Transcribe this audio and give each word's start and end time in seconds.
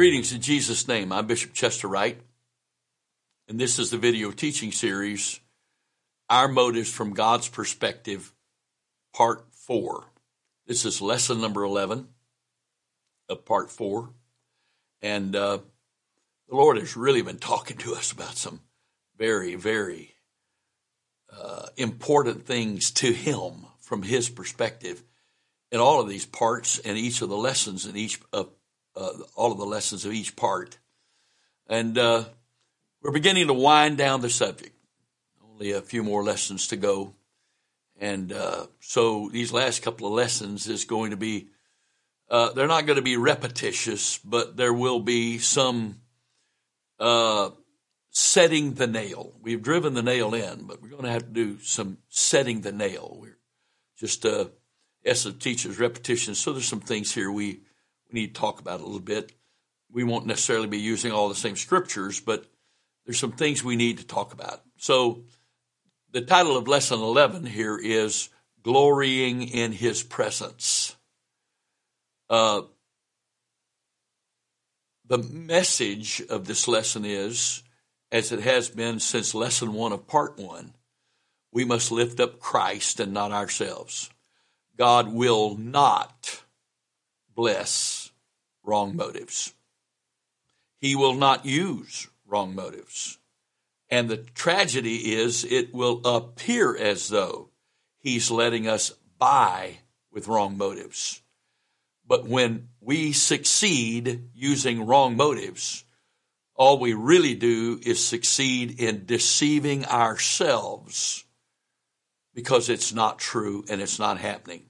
Greetings 0.00 0.32
in 0.32 0.40
Jesus' 0.40 0.88
name. 0.88 1.12
I'm 1.12 1.26
Bishop 1.26 1.52
Chester 1.52 1.86
Wright, 1.86 2.18
and 3.48 3.60
this 3.60 3.78
is 3.78 3.90
the 3.90 3.98
video 3.98 4.30
teaching 4.30 4.72
series, 4.72 5.40
Our 6.30 6.48
Motives 6.48 6.90
from 6.90 7.12
God's 7.12 7.48
Perspective, 7.48 8.32
Part 9.14 9.44
4. 9.52 10.04
This 10.66 10.86
is 10.86 11.02
lesson 11.02 11.42
number 11.42 11.62
11 11.64 12.08
of 13.28 13.44
Part 13.44 13.70
4. 13.70 14.08
And 15.02 15.36
uh, 15.36 15.58
the 16.48 16.56
Lord 16.56 16.78
has 16.78 16.96
really 16.96 17.20
been 17.20 17.36
talking 17.36 17.76
to 17.76 17.94
us 17.94 18.10
about 18.10 18.38
some 18.38 18.62
very, 19.18 19.54
very 19.54 20.14
uh, 21.30 21.66
important 21.76 22.46
things 22.46 22.90
to 22.92 23.12
Him 23.12 23.66
from 23.80 24.02
His 24.02 24.30
perspective 24.30 25.04
in 25.70 25.78
all 25.78 26.00
of 26.00 26.08
these 26.08 26.24
parts 26.24 26.78
and 26.78 26.96
each 26.96 27.20
of 27.20 27.28
the 27.28 27.36
lessons 27.36 27.84
in 27.84 27.98
each 27.98 28.18
of 28.32 28.48
uh, 28.96 29.10
all 29.34 29.52
of 29.52 29.58
the 29.58 29.64
lessons 29.66 30.04
of 30.04 30.12
each 30.12 30.36
part. 30.36 30.78
And 31.68 31.96
uh, 31.96 32.24
we're 33.02 33.12
beginning 33.12 33.46
to 33.46 33.54
wind 33.54 33.96
down 33.96 34.20
the 34.20 34.30
subject. 34.30 34.74
Only 35.52 35.72
a 35.72 35.82
few 35.82 36.02
more 36.02 36.22
lessons 36.22 36.68
to 36.68 36.76
go. 36.76 37.14
And 37.98 38.32
uh, 38.32 38.66
so 38.80 39.28
these 39.30 39.52
last 39.52 39.82
couple 39.82 40.06
of 40.06 40.12
lessons 40.14 40.68
is 40.68 40.84
going 40.84 41.10
to 41.10 41.16
be, 41.16 41.48
uh, 42.30 42.52
they're 42.52 42.66
not 42.66 42.86
going 42.86 42.96
to 42.96 43.02
be 43.02 43.16
repetitious, 43.16 44.18
but 44.18 44.56
there 44.56 44.72
will 44.72 45.00
be 45.00 45.38
some 45.38 46.00
uh, 46.98 47.50
setting 48.10 48.74
the 48.74 48.86
nail. 48.86 49.34
We've 49.42 49.62
driven 49.62 49.94
the 49.94 50.02
nail 50.02 50.34
in, 50.34 50.66
but 50.66 50.82
we're 50.82 50.88
going 50.88 51.04
to 51.04 51.10
have 51.10 51.24
to 51.24 51.32
do 51.32 51.58
some 51.60 51.98
setting 52.08 52.62
the 52.62 52.72
nail. 52.72 53.18
We're 53.20 53.38
just, 53.98 54.24
uh, 54.24 54.46
Essa 55.04 55.32
teacher's 55.32 55.78
repetition. 55.78 56.34
So 56.34 56.52
there's 56.52 56.68
some 56.68 56.80
things 56.80 57.14
here 57.14 57.30
we 57.30 57.60
we 58.12 58.20
need 58.20 58.34
to 58.34 58.40
talk 58.40 58.60
about 58.60 58.80
a 58.80 58.84
little 58.84 59.00
bit. 59.00 59.32
We 59.90 60.04
won't 60.04 60.26
necessarily 60.26 60.66
be 60.66 60.78
using 60.78 61.12
all 61.12 61.28
the 61.28 61.34
same 61.34 61.56
scriptures, 61.56 62.20
but 62.20 62.46
there's 63.04 63.18
some 63.18 63.32
things 63.32 63.64
we 63.64 63.76
need 63.76 63.98
to 63.98 64.06
talk 64.06 64.32
about. 64.32 64.62
So 64.76 65.24
the 66.12 66.20
title 66.20 66.56
of 66.56 66.68
lesson 66.68 67.00
11 67.00 67.46
here 67.46 67.78
is 67.78 68.28
Glorying 68.62 69.42
in 69.42 69.72
His 69.72 70.02
Presence. 70.02 70.96
Uh, 72.28 72.62
the 75.06 75.18
message 75.18 76.22
of 76.30 76.46
this 76.46 76.68
lesson 76.68 77.04
is, 77.04 77.62
as 78.12 78.30
it 78.30 78.40
has 78.40 78.68
been 78.68 79.00
since 79.00 79.34
lesson 79.34 79.72
one 79.72 79.92
of 79.92 80.06
part 80.06 80.38
one, 80.38 80.74
we 81.52 81.64
must 81.64 81.90
lift 81.90 82.20
up 82.20 82.38
Christ 82.38 83.00
and 83.00 83.12
not 83.12 83.32
ourselves. 83.32 84.10
God 84.76 85.12
will 85.12 85.56
not 85.56 86.42
bless 87.34 87.99
wrong 88.62 88.96
motives. 88.96 89.54
He 90.78 90.96
will 90.96 91.14
not 91.14 91.44
use 91.44 92.08
wrong 92.26 92.54
motives. 92.54 93.18
And 93.90 94.08
the 94.08 94.18
tragedy 94.18 95.14
is 95.14 95.44
it 95.44 95.74
will 95.74 96.00
appear 96.04 96.76
as 96.76 97.08
though 97.08 97.50
he's 97.98 98.30
letting 98.30 98.68
us 98.68 98.92
buy 99.18 99.78
with 100.12 100.28
wrong 100.28 100.56
motives. 100.56 101.22
But 102.06 102.26
when 102.26 102.68
we 102.80 103.12
succeed 103.12 104.30
using 104.34 104.86
wrong 104.86 105.16
motives, 105.16 105.84
all 106.54 106.78
we 106.78 106.92
really 106.92 107.34
do 107.34 107.80
is 107.84 108.04
succeed 108.04 108.80
in 108.80 109.06
deceiving 109.06 109.84
ourselves 109.86 111.24
because 112.34 112.68
it's 112.68 112.92
not 112.92 113.18
true 113.18 113.64
and 113.68 113.80
it's 113.80 113.98
not 113.98 114.18
happening. 114.18 114.69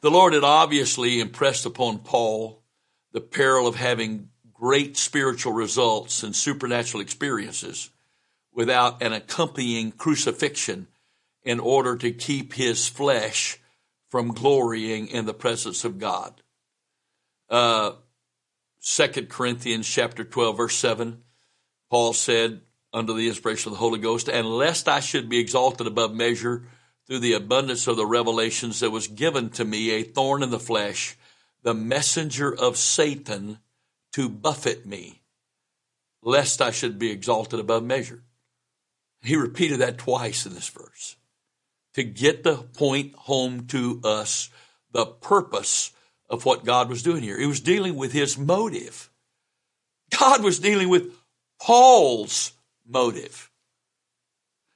The 0.00 0.10
Lord 0.10 0.32
had 0.32 0.44
obviously 0.44 1.20
impressed 1.20 1.66
upon 1.66 1.98
Paul 1.98 2.62
the 3.12 3.20
peril 3.20 3.66
of 3.66 3.74
having 3.74 4.28
great 4.52 4.96
spiritual 4.96 5.52
results 5.52 6.22
and 6.22 6.34
supernatural 6.34 7.00
experiences 7.00 7.90
without 8.52 9.02
an 9.02 9.12
accompanying 9.12 9.92
crucifixion 9.92 10.86
in 11.42 11.58
order 11.58 11.96
to 11.96 12.12
keep 12.12 12.54
his 12.54 12.86
flesh 12.86 13.58
from 14.08 14.28
glorying 14.28 15.08
in 15.08 15.26
the 15.26 15.34
presence 15.34 15.84
of 15.84 15.98
God. 15.98 16.42
Uh, 17.48 17.92
2 18.82 19.26
Corinthians 19.26 19.88
chapter 19.88 20.24
12 20.24 20.56
verse 20.56 20.76
7, 20.76 21.22
Paul 21.90 22.12
said 22.12 22.60
under 22.92 23.12
the 23.12 23.28
inspiration 23.28 23.70
of 23.70 23.74
the 23.74 23.80
Holy 23.80 23.98
Ghost, 23.98 24.28
and 24.28 24.46
lest 24.46 24.88
I 24.88 25.00
should 25.00 25.28
be 25.28 25.38
exalted 25.38 25.86
above 25.86 26.14
measure 26.14 26.64
through 27.08 27.20
the 27.20 27.32
abundance 27.32 27.86
of 27.86 27.96
the 27.96 28.06
revelations 28.06 28.80
that 28.80 28.90
was 28.90 29.08
given 29.08 29.48
to 29.50 29.64
me 29.64 29.90
a 29.90 30.02
thorn 30.02 30.42
in 30.42 30.50
the 30.50 30.60
flesh, 30.60 31.16
the 31.62 31.74
messenger 31.74 32.54
of 32.54 32.76
Satan 32.76 33.58
to 34.12 34.28
buffet 34.28 34.86
me, 34.86 35.22
lest 36.22 36.60
I 36.60 36.70
should 36.70 36.98
be 36.98 37.10
exalted 37.10 37.58
above 37.60 37.82
measure. 37.82 38.22
He 39.22 39.36
repeated 39.36 39.80
that 39.80 39.98
twice 39.98 40.46
in 40.46 40.54
this 40.54 40.68
verse 40.68 41.16
to 41.94 42.04
get 42.04 42.44
the 42.44 42.56
point 42.56 43.14
home 43.14 43.66
to 43.68 44.00
us, 44.04 44.50
the 44.92 45.06
purpose 45.06 45.92
of 46.28 46.44
what 46.44 46.64
God 46.64 46.88
was 46.88 47.02
doing 47.02 47.22
here. 47.22 47.38
He 47.38 47.46
was 47.46 47.60
dealing 47.60 47.96
with 47.96 48.12
his 48.12 48.38
motive. 48.38 49.10
God 50.16 50.44
was 50.44 50.60
dealing 50.60 50.88
with 50.88 51.12
Paul's 51.60 52.52
motive. 52.86 53.50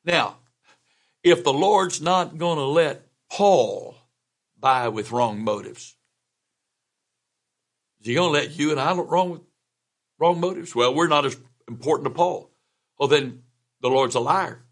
Now, 0.04 0.38
if 1.22 1.44
the 1.44 1.52
Lord's 1.52 2.00
not 2.00 2.38
going 2.38 2.58
to 2.58 2.64
let 2.64 3.06
Paul 3.30 3.96
buy 4.58 4.88
with 4.88 5.12
wrong 5.12 5.42
motives, 5.42 5.96
is 8.00 8.06
he 8.06 8.14
going 8.14 8.32
to 8.32 8.40
let 8.40 8.58
you 8.58 8.70
and 8.70 8.80
I 8.80 8.94
wrong 8.94 9.30
with 9.30 9.42
wrong 10.18 10.40
motives? 10.40 10.74
Well, 10.74 10.94
we're 10.94 11.08
not 11.08 11.24
as 11.24 11.36
important 11.68 12.06
to 12.06 12.14
Paul. 12.14 12.50
Well, 12.98 13.08
then 13.08 13.42
the 13.80 13.90
Lord's 13.90 14.14
a 14.14 14.20
liar 14.20 14.64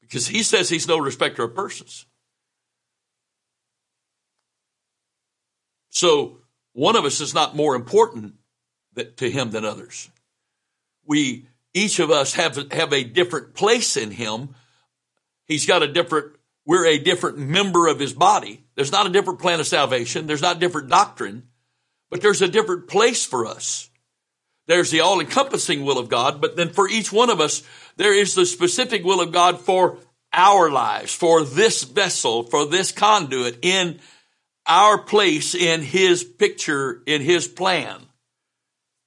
because 0.00 0.26
he 0.26 0.42
says 0.42 0.68
he's 0.68 0.88
no 0.88 0.98
respecter 0.98 1.42
of 1.44 1.54
persons. 1.54 2.06
So 5.90 6.38
one 6.72 6.96
of 6.96 7.06
us 7.06 7.20
is 7.20 7.34
not 7.34 7.56
more 7.56 7.74
important 7.74 8.34
to 9.16 9.30
him 9.30 9.50
than 9.50 9.64
others. 9.64 10.10
We, 11.06 11.46
each 11.72 11.98
of 11.98 12.10
us 12.10 12.34
have, 12.34 12.70
have 12.72 12.92
a 12.92 13.04
different 13.04 13.54
place 13.54 13.96
in 13.96 14.10
him 14.10 14.54
He's 15.46 15.66
got 15.66 15.82
a 15.82 15.88
different, 15.88 16.36
we're 16.64 16.86
a 16.86 16.98
different 16.98 17.38
member 17.38 17.86
of 17.86 17.98
his 17.98 18.12
body. 18.12 18.64
There's 18.74 18.92
not 18.92 19.06
a 19.06 19.10
different 19.10 19.40
plan 19.40 19.60
of 19.60 19.66
salvation. 19.66 20.26
There's 20.26 20.42
not 20.42 20.58
different 20.58 20.88
doctrine, 20.88 21.44
but 22.10 22.20
there's 22.20 22.42
a 22.42 22.48
different 22.48 22.88
place 22.88 23.24
for 23.24 23.46
us. 23.46 23.90
There's 24.66 24.90
the 24.90 25.00
all 25.00 25.20
encompassing 25.20 25.84
will 25.84 25.98
of 25.98 26.08
God, 26.08 26.40
but 26.40 26.56
then 26.56 26.70
for 26.70 26.88
each 26.88 27.12
one 27.12 27.30
of 27.30 27.40
us, 27.40 27.62
there 27.96 28.14
is 28.14 28.34
the 28.34 28.44
specific 28.44 29.04
will 29.04 29.20
of 29.20 29.32
God 29.32 29.60
for 29.60 29.98
our 30.32 30.70
lives, 30.70 31.14
for 31.14 31.44
this 31.44 31.84
vessel, 31.84 32.42
for 32.42 32.66
this 32.66 32.90
conduit 32.90 33.58
in 33.62 34.00
our 34.66 34.98
place 34.98 35.54
in 35.54 35.82
his 35.82 36.24
picture, 36.24 37.02
in 37.06 37.22
his 37.22 37.46
plan, 37.46 38.00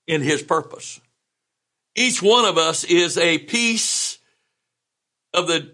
in 0.07 0.21
his 0.21 0.41
purpose. 0.41 1.01
Each 1.95 2.21
one 2.21 2.45
of 2.45 2.57
us 2.57 2.85
is 2.85 3.17
a 3.17 3.37
piece 3.39 4.17
of 5.33 5.47
the 5.47 5.73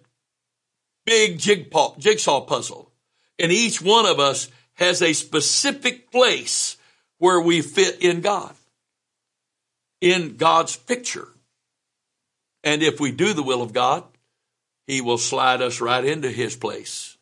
big 1.06 1.40
jigsaw 1.40 2.42
puzzle. 2.42 2.92
And 3.38 3.52
each 3.52 3.82
one 3.82 4.06
of 4.06 4.20
us 4.20 4.50
has 4.76 5.02
a 5.02 5.14
specific 5.14 6.12
place 6.12 6.78
where 7.18 7.40
we 7.40 7.62
fit 7.62 8.02
in 8.02 8.22
God, 8.22 8.54
in 10.02 10.38
God's 10.38 10.76
picture. 10.76 11.28
And 12.64 12.82
if 12.82 13.00
we 13.00 13.12
do 13.12 13.34
the 13.34 13.44
will 13.44 13.62
of 13.62 13.74
God, 13.74 14.04
He 14.88 15.02
will 15.02 15.18
slide 15.18 15.62
us 15.62 15.80
right 15.80 16.04
into 16.04 16.30
His 16.30 16.56
place. 16.56 17.18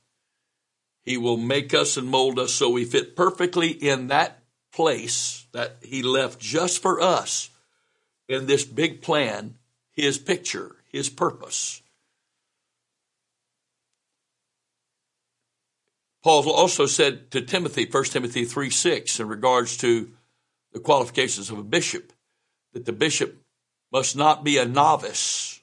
He 1.04 1.18
will 1.18 1.38
make 1.38 1.74
us 1.74 1.98
and 1.98 2.08
mold 2.08 2.40
us 2.40 2.54
so 2.54 2.70
we 2.70 2.86
fit 2.86 3.16
perfectly 3.16 3.70
in 3.70 4.08
that 4.08 4.40
place 4.72 5.46
that 5.52 5.78
He 5.82 6.02
left 6.02 6.40
just 6.40 6.82
for 6.82 7.02
us 7.02 7.50
in 8.28 8.48
this 8.48 8.64
big 8.64 9.02
plan, 9.02 9.56
His 9.92 10.18
picture, 10.18 10.78
His 10.92 11.10
purpose. 11.10 11.83
Paul 16.24 16.50
also 16.50 16.86
said 16.86 17.32
to 17.32 17.42
Timothy, 17.42 17.86
1 17.86 18.04
Timothy 18.06 18.46
3 18.46 18.70
6, 18.70 19.20
in 19.20 19.28
regards 19.28 19.76
to 19.78 20.12
the 20.72 20.80
qualifications 20.80 21.50
of 21.50 21.60
a 21.60 21.64
bishop, 21.64 22.14
that 22.72 22.86
the 22.86 22.94
bishop 22.94 23.44
must 23.92 24.16
not 24.16 24.44
be 24.44 24.58
a 24.58 24.66
novice, 24.66 25.62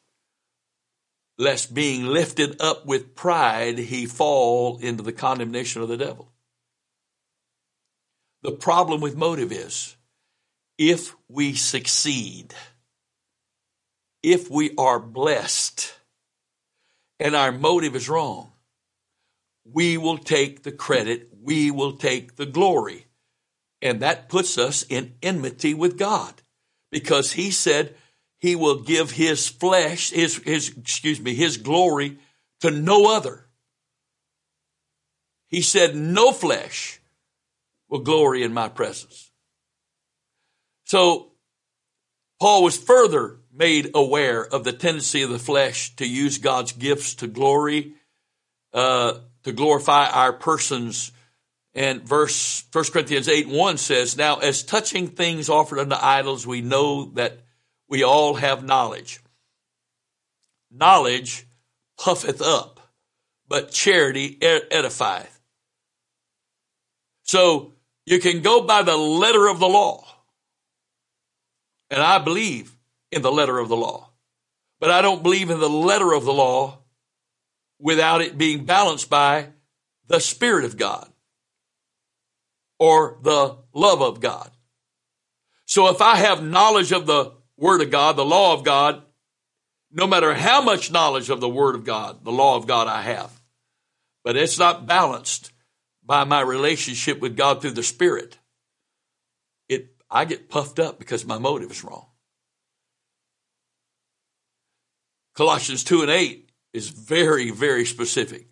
lest 1.38 1.72
being 1.72 2.04
lifted 2.06 2.60
up 2.60 2.84
with 2.84 3.16
pride 3.16 3.78
he 3.78 4.04
fall 4.04 4.78
into 4.78 5.02
the 5.02 5.12
condemnation 5.12 5.80
of 5.80 5.88
the 5.88 5.96
devil. 5.96 6.30
The 8.42 8.52
problem 8.52 9.00
with 9.00 9.16
motive 9.16 9.52
is 9.52 9.96
if 10.76 11.16
we 11.28 11.54
succeed, 11.54 12.54
if 14.22 14.50
we 14.50 14.74
are 14.76 15.00
blessed, 15.00 15.94
and 17.18 17.34
our 17.34 17.50
motive 17.50 17.96
is 17.96 18.08
wrong, 18.08 18.52
we 19.64 19.96
will 19.96 20.18
take 20.18 20.62
the 20.62 20.72
credit, 20.72 21.30
we 21.42 21.70
will 21.70 21.92
take 21.92 22.36
the 22.36 22.46
glory. 22.46 23.06
And 23.82 24.00
that 24.00 24.28
puts 24.28 24.58
us 24.58 24.84
in 24.88 25.14
enmity 25.22 25.74
with 25.74 25.98
God 25.98 26.42
because 26.90 27.32
he 27.32 27.50
said 27.50 27.94
he 28.38 28.56
will 28.56 28.80
give 28.80 29.12
his 29.12 29.48
flesh, 29.48 30.10
his, 30.10 30.36
his, 30.38 30.76
excuse 30.76 31.20
me, 31.20 31.34
his 31.34 31.56
glory 31.56 32.18
to 32.60 32.70
no 32.70 33.14
other. 33.14 33.46
He 35.48 35.62
said, 35.62 35.96
no 35.96 36.32
flesh 36.32 37.00
will 37.88 38.00
glory 38.00 38.42
in 38.42 38.52
my 38.52 38.68
presence. 38.68 39.30
So 40.84 41.32
Paul 42.40 42.64
was 42.64 42.76
further 42.76 43.38
made 43.52 43.90
aware 43.94 44.46
of 44.46 44.64
the 44.64 44.72
tendency 44.72 45.22
of 45.22 45.30
the 45.30 45.38
flesh 45.38 45.94
to 45.96 46.06
use 46.06 46.38
God's 46.38 46.72
gifts 46.72 47.14
to 47.16 47.26
glory, 47.26 47.94
uh, 48.72 49.14
to 49.44 49.52
glorify 49.52 50.08
our 50.08 50.32
persons. 50.32 51.12
And 51.75 52.02
verse 52.02 52.64
1 52.72 52.84
Corinthians 52.92 53.28
8 53.28 53.48
1 53.48 53.78
says, 53.78 54.16
Now 54.16 54.37
as 54.37 54.62
touching 54.62 55.08
things 55.08 55.48
offered 55.48 55.78
unto 55.78 55.96
idols, 55.98 56.46
we 56.46 56.60
know 56.60 57.06
that 57.14 57.38
we 57.88 58.02
all 58.02 58.34
have 58.34 58.64
knowledge. 58.64 59.20
Knowledge 60.70 61.46
puffeth 61.98 62.40
up, 62.40 62.81
but 63.48 63.70
charity 63.70 64.37
edifieth. 64.40 65.40
So 67.25 67.75
you 68.06 68.19
can 68.19 68.42
go 68.42 68.62
by 68.62 68.82
the 68.82 68.96
letter 68.96 69.46
of 69.48 69.60
the 69.60 69.69
law. 69.69 70.04
And 71.90 72.02
I 72.02 72.19
believe 72.19 72.76
in 73.12 73.22
the 73.22 73.32
letter 73.32 73.58
of 73.58 73.69
the 73.69 73.76
law. 73.76 74.10
But 74.81 74.90
I 74.90 75.02
don't 75.02 75.22
believe 75.22 75.50
in 75.50 75.60
the 75.60 75.69
letter 75.69 76.12
of 76.12 76.25
the 76.25 76.32
law 76.32 76.79
without 77.80 78.20
it 78.20 78.38
being 78.38 78.64
balanced 78.64 79.10
by 79.10 79.48
the 80.06 80.20
Spirit 80.20 80.64
of 80.64 80.76
God 80.76 81.10
or 82.78 83.18
the 83.22 83.58
love 83.72 84.02
of 84.02 84.20
God. 84.20 84.50
So 85.66 85.88
if 85.88 86.00
I 86.00 86.16
have 86.16 86.42
knowledge 86.42 86.92
of 86.92 87.06
the 87.06 87.32
Word 87.56 87.80
of 87.80 87.90
God, 87.90 88.16
the 88.16 88.24
law 88.24 88.54
of 88.54 88.64
God, 88.64 89.02
no 89.92 90.06
matter 90.06 90.34
how 90.34 90.62
much 90.62 90.90
knowledge 90.90 91.30
of 91.30 91.40
the 91.40 91.48
Word 91.48 91.74
of 91.74 91.84
God, 91.84 92.24
the 92.24 92.32
law 92.32 92.56
of 92.56 92.66
God 92.66 92.88
I 92.88 93.02
have, 93.02 93.40
but 94.24 94.36
it's 94.36 94.58
not 94.58 94.86
balanced 94.86 95.52
by 96.04 96.24
my 96.24 96.40
relationship 96.40 97.20
with 97.20 97.36
God 97.36 97.60
through 97.60 97.72
the 97.72 97.82
Spirit, 97.82 98.38
it, 99.68 99.94
I 100.10 100.24
get 100.24 100.48
puffed 100.48 100.78
up 100.78 100.98
because 100.98 101.24
my 101.24 101.38
motive 101.38 101.70
is 101.70 101.84
wrong. 101.84 102.06
Colossians 105.34 105.84
2 105.84 106.02
and 106.02 106.10
8 106.10 106.50
is 106.72 106.88
very, 106.88 107.50
very 107.50 107.84
specific. 107.84 108.46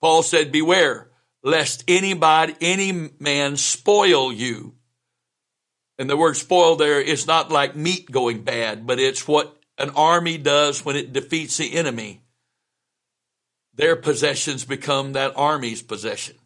Paul 0.00 0.22
said, 0.22 0.52
beware 0.52 1.10
lest 1.42 1.84
anybody, 1.88 2.54
any 2.60 3.10
man 3.18 3.56
spoil 3.56 4.32
you. 4.32 4.74
And 5.98 6.08
the 6.08 6.16
word 6.16 6.36
spoil 6.36 6.76
there 6.76 7.00
is 7.00 7.26
not 7.26 7.50
like 7.50 7.76
meat 7.76 8.10
going 8.10 8.42
bad, 8.42 8.86
but 8.86 8.98
it's 8.98 9.28
what 9.28 9.60
an 9.78 9.90
army 9.90 10.38
does 10.38 10.84
when 10.84 10.96
it 10.96 11.12
defeats 11.12 11.56
the 11.56 11.74
enemy. 11.74 12.22
Their 13.74 13.96
possessions 13.96 14.64
become 14.64 15.12
that 15.12 15.32
army's 15.36 15.82
possession. 15.82 16.36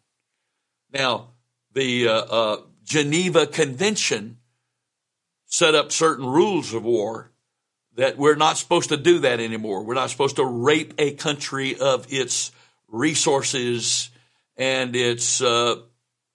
Now, 0.93 1.31
the 1.73 2.09
uh, 2.09 2.13
uh, 2.13 2.57
Geneva 2.85 3.47
Convention 3.47 4.39
set 5.47 5.75
up 5.75 5.93
certain 5.93 6.27
rules 6.27 6.73
of 6.73 6.85
war 6.85 7.33
that 7.97 8.17
we're 8.17 8.37
not 8.37 8.59
supposed 8.59 8.91
to 8.91 8.97
do 8.97 9.21
that 9.21 9.41
anymore. 9.41 9.83
We're 9.83 9.95
not 9.95 10.11
supposed 10.11 10.37
to 10.37 10.45
rape 10.45 10.95
a 10.99 11.13
country 11.13 11.77
of 11.79 12.07
its 12.13 12.53
resources 12.89 14.11
and 14.57 14.95
its 14.95 15.43
uh, 15.43 15.77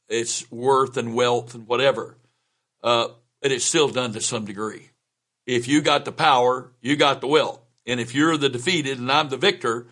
its 0.09 0.49
worth 0.51 0.97
and 0.97 1.15
wealth 1.15 1.55
and 1.55 1.67
whatever. 1.67 2.17
Uh, 2.83 3.09
and 3.41 3.53
it's 3.53 3.65
still 3.65 3.89
done 3.89 4.13
to 4.13 4.21
some 4.21 4.45
degree. 4.45 4.89
If 5.45 5.67
you 5.67 5.81
got 5.81 6.05
the 6.05 6.11
power, 6.11 6.71
you 6.81 6.95
got 6.95 7.21
the 7.21 7.27
wealth. 7.27 7.61
And 7.85 7.99
if 7.99 8.13
you're 8.13 8.37
the 8.37 8.49
defeated 8.49 8.99
and 8.99 9.11
I'm 9.11 9.29
the 9.29 9.37
victor, 9.37 9.87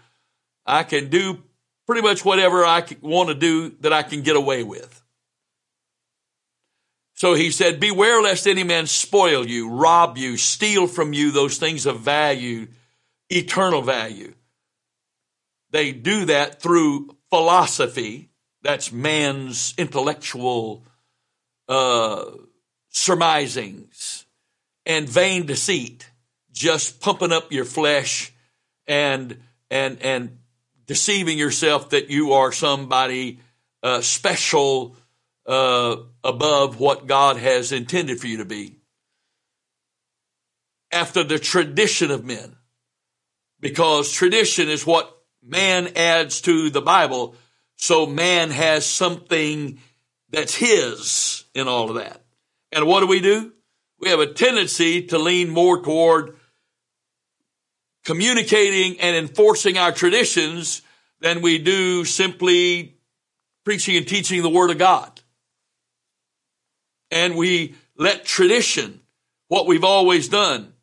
I 0.66 0.84
can 0.84 1.10
do 1.10 1.42
pretty 1.88 2.02
much 2.02 2.24
whatever 2.24 2.66
I 2.66 2.84
want 3.02 3.30
to 3.30 3.36
do 3.36 3.70
that 3.82 3.94
I 3.94 4.04
can 4.04 4.22
get 4.22 4.36
away 4.36 4.64
with. 4.64 4.99
So 7.20 7.34
he 7.34 7.52
said, 7.52 7.82
beware 7.82 8.22
lest 8.22 8.48
any 8.48 8.64
man 8.64 8.88
spoil 8.88 9.46
you, 9.46 9.70
rob 9.70 10.18
you, 10.18 10.38
steal 10.38 10.88
from 10.88 11.12
you 11.12 11.32
those 11.32 11.58
things 11.58 11.86
of 11.86 12.00
value, 12.00 12.68
eternal 13.30 13.82
value. 13.82 14.34
They 15.72 15.92
do 15.92 16.24
that 16.26 16.62
through 16.62 17.18
philosophy. 17.30 18.30
That's 18.62 18.94
man's 18.94 19.74
intellectual, 19.78 20.86
uh, 21.68 22.24
surmisings 22.88 24.26
and 24.86 25.08
vain 25.08 25.46
deceit, 25.46 26.10
just 26.54 27.02
pumping 27.02 27.34
up 27.34 27.52
your 27.52 27.66
flesh 27.66 28.32
and, 28.88 29.42
and, 29.70 30.02
and 30.02 30.38
deceiving 30.88 31.38
yourself 31.38 31.90
that 31.90 32.10
you 32.10 32.32
are 32.32 32.54
somebody, 32.54 33.40
uh, 33.84 34.00
special, 34.00 34.96
uh, 35.50 35.98
above 36.24 36.80
what 36.80 37.08
God 37.08 37.38
has 37.38 37.72
intended 37.72 38.20
for 38.22 38.28
you 38.28 38.38
to 38.38 38.46
be. 38.46 38.76
After 40.92 41.24
the 41.24 41.40
tradition 41.40 42.12
of 42.12 42.24
men. 42.24 42.56
Because 43.60 44.12
tradition 44.12 44.70
is 44.70 44.86
what 44.86 45.12
man 45.44 45.90
adds 45.96 46.42
to 46.42 46.70
the 46.70 46.82
Bible. 46.82 47.36
So 47.78 48.06
man 48.06 48.52
has 48.52 48.86
something 48.86 49.80
that's 50.30 50.54
his 50.54 51.46
in 51.56 51.68
all 51.68 51.90
of 51.90 51.96
that. 51.96 52.22
And 52.72 52.86
what 52.86 53.00
do 53.00 53.08
we 53.08 53.20
do? 53.20 53.52
We 54.00 54.10
have 54.10 54.20
a 54.20 54.32
tendency 54.32 55.08
to 55.08 55.18
lean 55.18 55.50
more 55.50 55.82
toward 55.82 56.38
communicating 58.06 59.00
and 59.02 59.16
enforcing 59.16 59.80
our 59.80 59.92
traditions 59.92 60.84
than 61.22 61.42
we 61.42 61.58
do 61.58 62.06
simply 62.06 63.00
preaching 63.66 63.98
and 63.98 64.08
teaching 64.08 64.44
the 64.44 64.50
Word 64.50 64.70
of 64.70 64.78
God 64.78 65.19
and 67.12 67.36
we 67.36 67.76
let 67.96 68.26
tradition, 68.26 69.02
what 69.48 69.68
we've 69.68 69.84
always 69.84 70.30
done, 70.30 70.74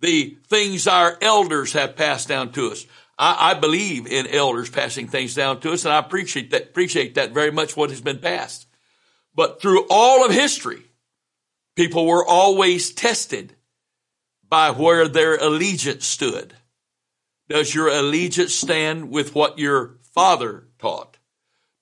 the 0.00 0.36
things 0.48 0.86
our 0.86 1.16
elders 1.20 1.72
have 1.72 1.96
passed 1.96 2.28
down 2.28 2.52
to 2.52 2.70
us. 2.70 2.86
I, 3.18 3.52
I, 3.52 3.54
believe 3.54 4.06
in 4.06 4.26
elders 4.26 4.68
passing 4.68 5.08
things 5.08 5.34
down 5.34 5.60
to 5.60 5.72
us, 5.72 5.84
and 5.84 5.94
I 5.94 5.98
appreciate 5.98 6.50
that, 6.50 6.62
appreciate 6.64 7.14
that 7.14 7.32
very 7.32 7.52
much 7.52 7.76
what 7.76 7.90
has 7.90 8.00
been 8.00 8.18
passed. 8.18 8.66
But 9.34 9.60
through 9.60 9.86
all 9.88 10.24
of 10.24 10.32
history, 10.32 10.82
people 11.76 12.06
were 12.06 12.26
always 12.26 12.92
tested 12.92 13.54
by 14.48 14.70
where 14.70 15.08
their 15.08 15.36
allegiance 15.36 16.06
stood. 16.06 16.54
Does 17.48 17.74
your 17.74 17.88
allegiance 17.88 18.54
stand 18.54 19.10
with 19.10 19.34
what 19.34 19.58
your 19.58 19.96
father 20.12 20.64
taught? 20.78 21.18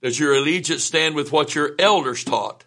Does 0.03 0.19
your 0.19 0.35
allegiance 0.35 0.83
stand 0.83 1.15
with 1.15 1.33
what 1.33 1.55
your 1.55 1.73
elders 1.79 2.25
taught? 2.25 2.65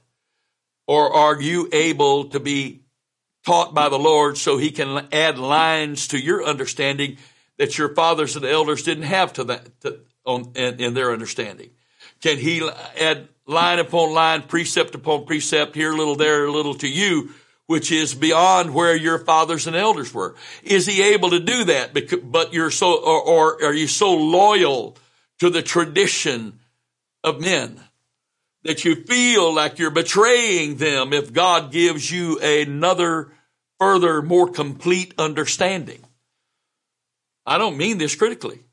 Or 0.87 1.13
are 1.13 1.41
you 1.41 1.69
able 1.71 2.25
to 2.25 2.39
be 2.39 2.81
taught 3.45 3.73
by 3.73 3.89
the 3.89 3.99
Lord 3.99 4.37
so 4.37 4.57
he 4.57 4.71
can 4.71 5.07
add 5.11 5.37
lines 5.37 6.07
to 6.09 6.19
your 6.19 6.43
understanding 6.43 7.17
that 7.57 7.77
your 7.77 7.93
fathers 7.93 8.35
and 8.35 8.45
elders 8.45 8.83
didn't 8.83 9.03
have 9.03 9.33
to 9.33 9.43
that 9.45 9.81
to, 9.81 9.99
on, 10.25 10.51
in, 10.55 10.79
in 10.79 10.93
their 10.93 11.11
understanding? 11.11 11.69
Can 12.21 12.37
he 12.37 12.67
add 12.99 13.29
line 13.47 13.79
upon 13.79 14.13
line, 14.13 14.43
precept 14.43 14.95
upon 14.95 15.25
precept, 15.25 15.75
here 15.75 15.91
a 15.91 15.95
little, 15.95 16.15
there 16.15 16.45
a 16.45 16.51
little 16.51 16.75
to 16.75 16.87
you, 16.87 17.31
which 17.67 17.91
is 17.91 18.13
beyond 18.13 18.73
where 18.73 18.95
your 18.95 19.19
fathers 19.19 19.67
and 19.67 19.75
elders 19.75 20.13
were? 20.13 20.35
Is 20.63 20.85
he 20.85 21.01
able 21.01 21.31
to 21.31 21.39
do 21.39 21.65
that? 21.65 21.93
But 21.93 22.53
you're 22.53 22.71
so, 22.71 22.93
or, 22.93 23.21
or 23.21 23.63
are 23.65 23.73
you 23.73 23.87
so 23.87 24.13
loyal 24.13 24.97
to 25.39 25.49
the 25.49 25.61
tradition 25.61 26.59
of 27.23 27.41
men 27.41 27.79
that 28.65 28.83
you 28.83 28.95
feel 28.95 29.53
like 29.53 29.77
you're 29.77 29.91
betraying 29.91 30.77
them 30.77 31.13
if 31.13 31.31
God 31.31 31.71
gives 31.71 32.11
you 32.11 32.39
another 32.39 33.31
further, 33.79 34.23
more 34.23 34.49
complete 34.49 35.13
understanding. 35.19 36.03
I 37.45 37.59
don't 37.59 37.77
mean 37.77 37.99
this 37.99 38.15
critically. 38.15 38.63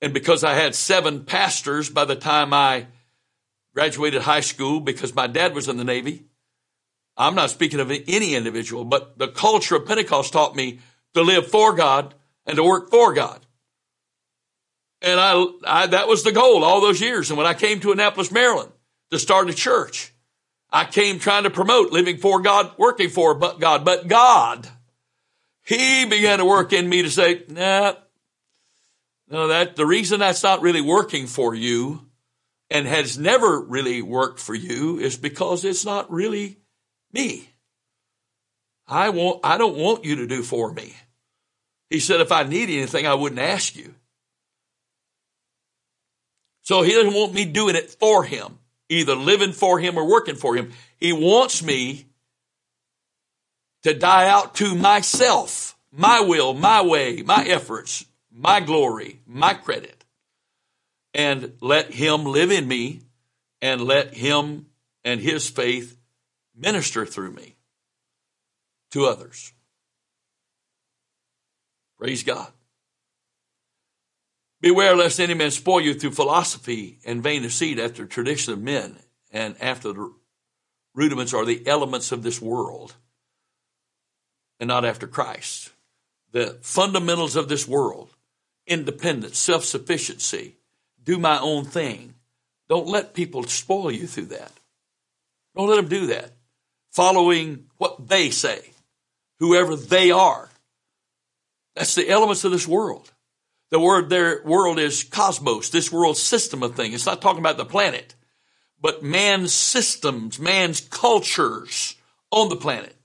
And 0.00 0.14
because 0.14 0.44
I 0.44 0.54
had 0.54 0.74
seven 0.74 1.24
pastors 1.24 1.90
by 1.90 2.06
the 2.06 2.16
time 2.16 2.54
I 2.54 2.86
graduated 3.74 4.22
high 4.22 4.40
school 4.40 4.80
because 4.80 5.14
my 5.14 5.26
dad 5.26 5.54
was 5.54 5.68
in 5.68 5.76
the 5.76 5.84
Navy, 5.84 6.24
I'm 7.14 7.34
not 7.34 7.50
speaking 7.50 7.80
of 7.80 7.90
any 7.90 8.34
individual, 8.34 8.86
but 8.86 9.18
the 9.18 9.28
culture 9.28 9.76
of 9.76 9.84
Pentecost 9.84 10.32
taught 10.32 10.56
me 10.56 10.78
to 11.12 11.20
live 11.20 11.48
for 11.48 11.74
God 11.74 12.14
and 12.46 12.56
to 12.56 12.64
work 12.64 12.90
for 12.90 13.12
God. 13.12 13.44
And 15.02 15.20
I, 15.20 15.44
I, 15.66 15.86
that 15.88 16.08
was 16.08 16.24
the 16.24 16.32
goal 16.32 16.64
all 16.64 16.80
those 16.80 17.02
years. 17.02 17.30
And 17.30 17.36
when 17.36 17.46
I 17.46 17.52
came 17.52 17.80
to 17.80 17.92
Annapolis, 17.92 18.32
Maryland, 18.32 18.72
to 19.10 19.18
start 19.18 19.50
a 19.50 19.54
church. 19.54 20.12
I 20.70 20.84
came 20.84 21.18
trying 21.18 21.44
to 21.44 21.50
promote 21.50 21.92
living 21.92 22.18
for 22.18 22.40
God, 22.40 22.72
working 22.76 23.08
for 23.08 23.34
but 23.34 23.58
God, 23.58 23.84
but 23.84 24.06
God, 24.06 24.68
He 25.64 26.04
began 26.04 26.38
to 26.38 26.44
work 26.44 26.72
in 26.72 26.88
me 26.88 27.02
to 27.02 27.10
say, 27.10 27.42
nah, 27.48 27.94
no, 29.30 29.48
that 29.48 29.76
the 29.76 29.86
reason 29.86 30.20
that's 30.20 30.42
not 30.42 30.62
really 30.62 30.80
working 30.80 31.26
for 31.26 31.54
you 31.54 32.06
and 32.70 32.86
has 32.86 33.18
never 33.18 33.60
really 33.60 34.02
worked 34.02 34.40
for 34.40 34.54
you 34.54 34.98
is 34.98 35.16
because 35.16 35.64
it's 35.64 35.84
not 35.84 36.10
really 36.10 36.58
me. 37.12 37.48
I 38.86 39.10
want, 39.10 39.40
I 39.44 39.58
don't 39.58 39.76
want 39.76 40.04
you 40.04 40.16
to 40.16 40.26
do 40.26 40.42
for 40.42 40.72
me. 40.72 40.94
He 41.90 42.00
said, 42.00 42.20
if 42.20 42.32
I 42.32 42.42
need 42.42 42.70
anything, 42.70 43.06
I 43.06 43.14
wouldn't 43.14 43.40
ask 43.40 43.76
you. 43.76 43.94
So 46.62 46.82
he 46.82 46.92
doesn't 46.92 47.14
want 47.14 47.32
me 47.32 47.46
doing 47.46 47.76
it 47.76 47.90
for 47.98 48.24
him, 48.24 48.57
either 48.88 49.14
living 49.14 49.52
for 49.52 49.78
him 49.78 49.98
or 49.98 50.06
working 50.06 50.36
for 50.36 50.56
him. 50.56 50.72
He 50.96 51.12
wants 51.12 51.62
me 51.62 52.06
to 53.82 53.94
die 53.94 54.28
out 54.28 54.54
to 54.56 54.74
myself, 54.74 55.76
my 55.92 56.20
will, 56.20 56.54
my 56.54 56.82
way, 56.82 57.22
my 57.22 57.44
efforts, 57.44 58.04
my 58.30 58.60
glory, 58.60 59.20
my 59.26 59.54
credit, 59.54 60.04
and 61.14 61.52
let 61.60 61.92
him 61.92 62.24
live 62.24 62.50
in 62.50 62.66
me 62.66 63.02
and 63.60 63.80
let 63.80 64.14
him 64.14 64.66
and 65.04 65.20
his 65.20 65.48
faith 65.48 65.96
minister 66.56 67.06
through 67.06 67.32
me 67.32 67.56
to 68.90 69.06
others. 69.06 69.52
Praise 71.98 72.22
God. 72.22 72.48
Beware 74.60 74.96
lest 74.96 75.20
any 75.20 75.34
man 75.34 75.50
spoil 75.50 75.80
you 75.80 75.94
through 75.94 76.10
philosophy 76.10 76.98
and 77.04 77.22
vain 77.22 77.42
deceit 77.42 77.78
after 77.78 78.06
tradition 78.06 78.52
of 78.52 78.60
men 78.60 78.96
and 79.30 79.54
after 79.60 79.92
the 79.92 80.12
rudiments 80.94 81.32
or 81.32 81.44
the 81.44 81.66
elements 81.66 82.10
of 82.10 82.22
this 82.22 82.42
world 82.42 82.94
and 84.58 84.68
not 84.68 84.84
after 84.84 85.06
Christ. 85.06 85.70
The 86.32 86.58
fundamentals 86.62 87.36
of 87.36 87.48
this 87.48 87.68
world, 87.68 88.10
independence, 88.66 89.38
self-sufficiency, 89.38 90.56
do 91.02 91.18
my 91.18 91.38
own 91.38 91.64
thing. 91.64 92.14
Don't 92.68 92.88
let 92.88 93.14
people 93.14 93.44
spoil 93.44 93.92
you 93.92 94.06
through 94.06 94.26
that. 94.26 94.52
Don't 95.56 95.68
let 95.68 95.76
them 95.76 95.88
do 95.88 96.08
that. 96.08 96.32
Following 96.90 97.66
what 97.76 98.08
they 98.08 98.30
say, 98.30 98.72
whoever 99.38 99.76
they 99.76 100.10
are. 100.10 100.48
That's 101.76 101.94
the 101.94 102.08
elements 102.08 102.44
of 102.44 102.50
this 102.50 102.66
world. 102.66 103.10
The 103.70 103.80
word 103.80 104.08
their 104.08 104.42
world 104.44 104.78
is 104.78 105.04
cosmos, 105.04 105.68
this 105.68 105.92
world 105.92 106.16
system 106.16 106.62
of 106.62 106.74
things. 106.74 106.94
It's 106.94 107.06
not 107.06 107.20
talking 107.20 107.40
about 107.40 107.58
the 107.58 107.66
planet, 107.66 108.14
but 108.80 109.02
man's 109.02 109.52
systems, 109.52 110.38
man's 110.38 110.80
cultures 110.80 111.96
on 112.30 112.48
the 112.48 112.56
planet. 112.56 112.96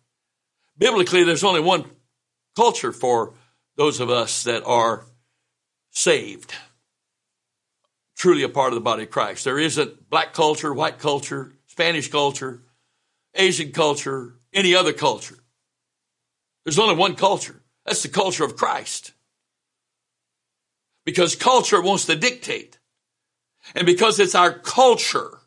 Biblically, 0.78 1.24
there's 1.24 1.44
only 1.44 1.60
one 1.60 1.86
culture 2.56 2.94
for 2.94 3.34
those 3.76 4.00
of 4.00 4.10
us 4.10 4.44
that 4.44 4.64
are 4.64 5.06
saved, 5.92 6.54
truly 8.16 8.44
a 8.44 8.50
part 8.50 8.72
of 8.72 8.76
the 8.76 8.82
body 8.82 9.04
of 9.04 9.12
Christ. 9.12 9.44
There 9.44 9.60
isn't 9.60 10.10
black 10.10 10.34
culture, 10.34 10.74
white 10.74 10.98
culture, 11.00 11.52
Spanish 11.68 12.10
culture, 12.10 12.62
Asian 13.36 13.72
culture, 13.72 14.36
any 14.54 14.76
other 14.76 14.94
culture. 14.94 15.38
There's 16.64 16.80
only 16.80 16.96
one 16.96 17.16
culture. 17.16 17.62
That's 17.86 18.04
the 18.04 18.10
culture 18.10 18.46
of 18.46 18.56
Christ 18.56 19.12
because 21.06 21.36
culture 21.36 21.82
wants 21.82 22.06
to 22.06 22.16
dictate. 22.16 22.80
And 23.76 23.86
because 23.86 24.20
it's 24.20 24.36
our 24.36 24.52
culture, 24.52 25.40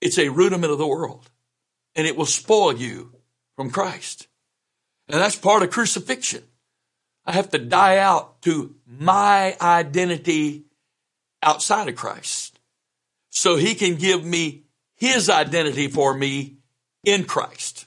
it's 0.00 0.18
a 0.18 0.28
rudiment 0.28 0.72
of 0.72 0.78
the 0.78 0.86
world 0.86 1.30
and 1.94 2.06
it 2.06 2.16
will 2.16 2.26
spoil 2.26 2.76
you 2.76 3.12
from 3.56 3.70
Christ. 3.70 4.28
And 5.08 5.20
that's 5.20 5.36
part 5.36 5.62
of 5.62 5.70
crucifixion. 5.70 6.44
I 7.26 7.32
have 7.32 7.50
to 7.50 7.58
die 7.58 7.98
out 7.98 8.42
to 8.42 8.76
my 8.86 9.56
identity 9.60 10.64
outside 11.42 11.88
of 11.88 11.96
Christ 11.96 12.58
so 13.30 13.56
he 13.56 13.74
can 13.74 13.96
give 13.96 14.24
me 14.24 14.64
his 14.96 15.28
identity 15.28 15.88
for 15.88 16.14
me 16.14 16.58
in 17.04 17.24
Christ 17.24 17.86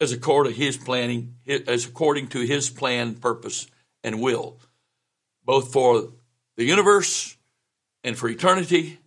as 0.00 0.12
according 0.12 0.52
to 0.52 0.58
his 0.58 0.76
planning, 0.76 1.34
as 1.46 1.86
according 1.86 2.28
to 2.28 2.40
his 2.40 2.70
plan, 2.70 3.14
purpose, 3.14 3.66
and 4.04 4.20
will, 4.20 4.58
both 5.44 5.72
for 5.72 6.12
the 6.56 6.64
universe 6.64 7.36
and 8.04 8.16
for 8.16 8.28
eternity 8.28 8.98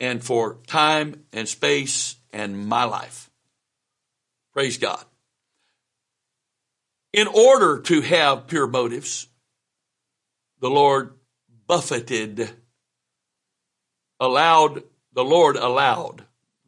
and 0.00 0.22
for 0.22 0.58
time 0.66 1.24
and 1.32 1.48
space 1.48 2.16
and 2.32 2.66
my 2.68 2.84
life. 2.84 3.30
Praise 4.52 4.78
God. 4.78 5.04
In 7.12 7.28
order 7.28 7.80
to 7.82 8.00
have 8.00 8.48
pure 8.48 8.66
motives, 8.66 9.28
the 10.60 10.70
Lord 10.70 11.14
buffeted, 11.66 12.50
allowed, 14.18 14.82
the 15.12 15.24
Lord 15.24 15.56
allowed, 15.56 16.18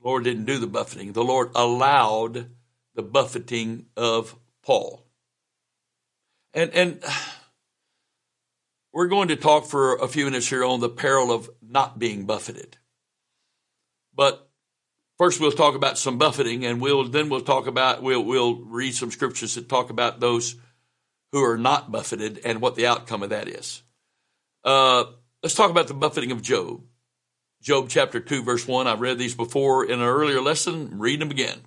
the 0.01 0.09
Lord 0.09 0.25
didn't 0.25 0.45
do 0.45 0.59
the 0.59 0.69
buffeting, 0.69 1.13
the 1.13 1.25
Lord 1.25 1.51
allowed 1.57 2.49
the 2.97 3.03
buffeting 3.03 3.87
of 3.97 4.35
Paul. 4.65 5.07
And, 6.55 6.71
and 6.75 7.05
we're 8.93 9.07
going 9.07 9.29
to 9.29 9.37
talk 9.37 9.67
for 9.67 9.97
a 9.97 10.09
few 10.09 10.25
minutes 10.25 10.49
here 10.49 10.65
on 10.65 10.81
the 10.81 10.89
peril 10.89 11.31
of 11.31 11.51
not 11.63 11.99
being 11.99 12.25
buffeted. 12.25 12.79
But 14.15 14.51
first 15.19 15.39
we'll 15.39 15.53
talk 15.53 15.75
about 15.75 15.99
some 15.99 16.17
buffeting 16.17 16.65
and 16.65 16.81
we'll, 16.81 17.05
then 17.05 17.29
we'll 17.29 17.43
talk 17.43 17.67
about, 17.67 18.03
we'll, 18.03 18.25
we'll 18.25 18.57
read 18.65 18.95
some 18.95 19.11
scriptures 19.11 19.55
that 19.55 19.69
talk 19.69 19.91
about 19.91 20.19
those 20.19 20.57
who 21.33 21.45
are 21.45 21.59
not 21.59 21.93
buffeted 21.93 22.41
and 22.45 22.63
what 22.63 22.75
the 22.75 22.87
outcome 22.87 23.23
of 23.23 23.31
that 23.31 23.49
is. 23.49 23.83
Uh, 24.65 25.05
let's 25.43 25.55
talk 25.55 25.71
about 25.71 25.89
the 25.89 25.95
buffeting 25.95 26.33
of 26.33 26.41
Job. 26.41 26.81
Job 27.61 27.91
chapter 27.91 28.21
2 28.21 28.43
verse 28.43 28.67
1. 28.67 28.87
I've 28.87 29.01
read 29.03 29.19
these 29.19 29.35
before 29.35 29.85
in 29.85 30.01
an 30.01 30.07
earlier 30.07 30.41
lesson. 30.41 30.99
Read 30.99 31.21
them 31.21 31.31
again. 31.31 31.61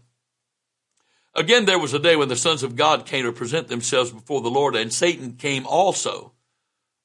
Again, 1.36 1.66
there 1.66 1.80
was 1.80 1.94
a 1.94 2.00
day 2.00 2.16
when 2.16 2.28
the 2.28 2.36
sons 2.36 2.64
of 2.64 2.76
God 2.76 3.06
came 3.06 3.26
to 3.26 3.32
present 3.32 3.68
themselves 3.68 4.12
before 4.12 4.42
the 4.42 4.50
Lord, 4.50 4.76
and 4.76 4.92
Satan 4.92 5.34
came 5.34 5.66
also 5.68 6.34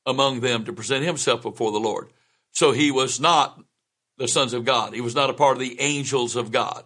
among 0.06 0.40
them 0.40 0.64
to 0.64 0.72
present 0.72 1.04
himself 1.04 1.42
before 1.42 1.72
the 1.72 1.80
Lord. 1.80 2.08
So 2.52 2.72
he 2.72 2.90
was 2.90 3.20
not 3.20 3.60
the 4.16 4.28
sons 4.28 4.52
of 4.52 4.64
God. 4.64 4.94
He 4.94 5.00
was 5.00 5.14
not 5.14 5.30
a 5.30 5.34
part 5.34 5.56
of 5.56 5.60
the 5.60 5.80
angels 5.80 6.36
of 6.36 6.52
God. 6.52 6.84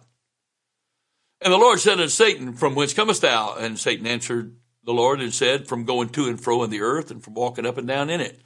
And 1.41 1.53
the 1.53 1.57
Lord 1.57 1.79
said 1.79 1.93
unto 1.93 2.09
Satan, 2.09 2.53
From 2.53 2.75
whence 2.75 2.93
comest 2.93 3.21
thou? 3.21 3.55
And 3.55 3.79
Satan 3.79 4.07
answered 4.07 4.55
the 4.83 4.93
Lord 4.93 5.21
and 5.21 5.33
said, 5.33 5.67
From 5.67 5.85
going 5.85 6.09
to 6.09 6.27
and 6.27 6.41
fro 6.41 6.63
in 6.63 6.69
the 6.69 6.81
earth 6.81 7.11
and 7.11 7.23
from 7.23 7.35
walking 7.35 7.65
up 7.65 7.77
and 7.77 7.87
down 7.87 8.09
in 8.09 8.19
it. 8.19 8.41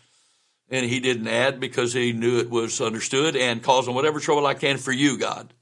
And 0.69 0.85
he 0.85 0.99
didn't 0.99 1.27
add 1.27 1.59
because 1.59 1.93
he 1.93 2.13
knew 2.13 2.39
it 2.39 2.49
was 2.49 2.81
understood 2.81 3.35
and 3.35 3.63
causing 3.63 3.95
whatever 3.95 4.19
trouble 4.19 4.45
I 4.45 4.53
can 4.53 4.77
for 4.77 4.91
you, 4.91 5.17
God. 5.17 5.53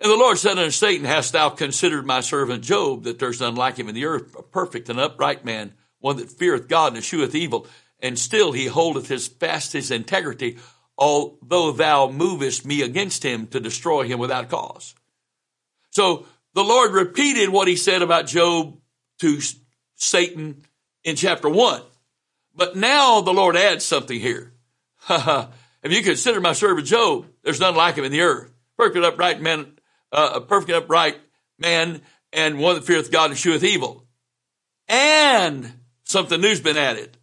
And 0.00 0.10
the 0.10 0.16
Lord 0.16 0.38
said 0.38 0.58
unto 0.58 0.70
Satan, 0.70 1.06
Hast 1.06 1.32
thou 1.32 1.48
considered 1.48 2.04
my 2.04 2.20
servant 2.20 2.62
Job, 2.62 3.04
that 3.04 3.18
there's 3.18 3.40
none 3.40 3.54
like 3.54 3.78
him 3.78 3.88
in 3.88 3.94
the 3.94 4.04
earth, 4.04 4.34
a 4.38 4.42
perfect 4.42 4.88
and 4.88 5.00
upright 5.00 5.44
man, 5.44 5.72
one 6.00 6.18
that 6.18 6.30
feareth 6.30 6.68
God 6.68 6.88
and 6.88 6.98
escheweth 6.98 7.34
evil, 7.34 7.66
and 8.00 8.18
still 8.18 8.52
he 8.52 8.66
holdeth 8.66 9.08
his 9.08 9.26
fast 9.26 9.72
his 9.72 9.90
integrity, 9.90 10.58
although 10.98 11.72
thou 11.72 12.10
movest 12.10 12.66
me 12.66 12.82
against 12.82 13.22
him 13.22 13.46
to 13.48 13.60
destroy 13.60 14.04
him 14.04 14.18
without 14.18 14.50
cause. 14.50 14.94
So 15.90 16.26
the 16.52 16.64
Lord 16.64 16.92
repeated 16.92 17.48
what 17.48 17.68
he 17.68 17.76
said 17.76 18.02
about 18.02 18.26
Job 18.26 18.78
to 19.20 19.40
Satan 19.94 20.62
in 21.04 21.16
chapter 21.16 21.48
one. 21.48 21.82
But 22.54 22.76
now 22.76 23.20
the 23.20 23.34
Lord 23.34 23.56
adds 23.56 23.84
something 23.84 24.18
here. 24.18 24.52
if 25.10 25.48
you 25.92 26.02
consider 26.02 26.40
my 26.40 26.52
servant 26.52 26.86
Job, 26.86 27.26
there's 27.42 27.60
none 27.60 27.76
like 27.76 27.96
him 27.96 28.04
in 28.04 28.12
the 28.12 28.22
earth. 28.22 28.52
Perfect 28.76 29.04
upright 29.04 29.40
man, 29.40 29.75
uh, 30.12 30.32
a 30.34 30.40
perfect 30.40 30.72
upright 30.72 31.16
man 31.58 32.02
and 32.32 32.58
one 32.58 32.74
that 32.74 32.84
feareth 32.84 33.10
God 33.10 33.30
and 33.30 33.38
sheweth 33.38 33.64
evil. 33.64 34.04
And 34.88 35.72
something 36.04 36.40
new's 36.40 36.60
been 36.60 36.76
added. 36.76 37.16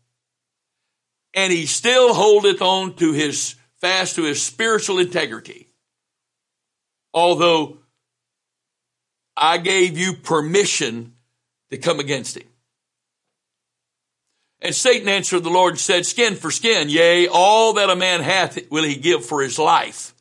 And 1.34 1.52
he 1.52 1.66
still 1.66 2.14
holdeth 2.14 2.62
on 2.62 2.96
to 2.96 3.12
his 3.12 3.56
fast 3.80 4.16
to 4.16 4.24
his 4.24 4.42
spiritual 4.42 5.00
integrity. 5.00 5.70
Although 7.14 7.80
I 9.36 9.58
gave 9.58 9.98
you 9.98 10.14
permission 10.14 11.14
to 11.72 11.78
come 11.78 12.00
against 12.00 12.38
him. 12.38 12.48
And 14.62 14.74
Satan 14.74 15.10
answered 15.10 15.44
the 15.44 15.50
Lord 15.50 15.74
and 15.74 15.80
said, 15.80 16.06
Skin 16.06 16.36
for 16.36 16.50
skin, 16.50 16.88
yea, 16.88 17.28
all 17.28 17.74
that 17.74 17.90
a 17.90 17.96
man 17.96 18.22
hath 18.22 18.58
will 18.72 18.84
he 18.84 18.96
give 18.96 19.26
for 19.26 19.42
his 19.42 19.60
life. 19.60 20.14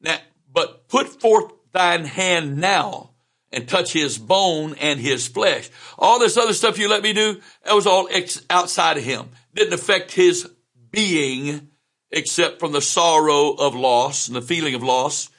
Now, 0.00 0.16
but 0.50 0.88
put 0.88 1.20
forth 1.20 1.52
thine 1.78 2.04
hand 2.04 2.58
now 2.58 3.10
and 3.52 3.68
touch 3.68 3.92
his 3.92 4.18
bone 4.18 4.74
and 4.80 4.98
his 4.98 5.28
flesh. 5.28 5.70
All 5.96 6.18
this 6.18 6.36
other 6.36 6.52
stuff 6.52 6.76
you 6.76 6.88
let 6.88 7.02
me 7.02 7.12
do, 7.12 7.40
that 7.64 7.74
was 7.74 7.86
all 7.86 8.08
ex- 8.10 8.44
outside 8.50 8.98
of 8.98 9.04
him. 9.04 9.28
Didn't 9.54 9.72
affect 9.72 10.12
his 10.12 10.50
being 10.90 11.70
except 12.10 12.58
from 12.58 12.72
the 12.72 12.80
sorrow 12.82 13.52
of 13.52 13.74
loss 13.74 14.26
and 14.26 14.36
the 14.36 14.42
feeling 14.42 14.74
of 14.74 14.82
loss. 14.82 15.30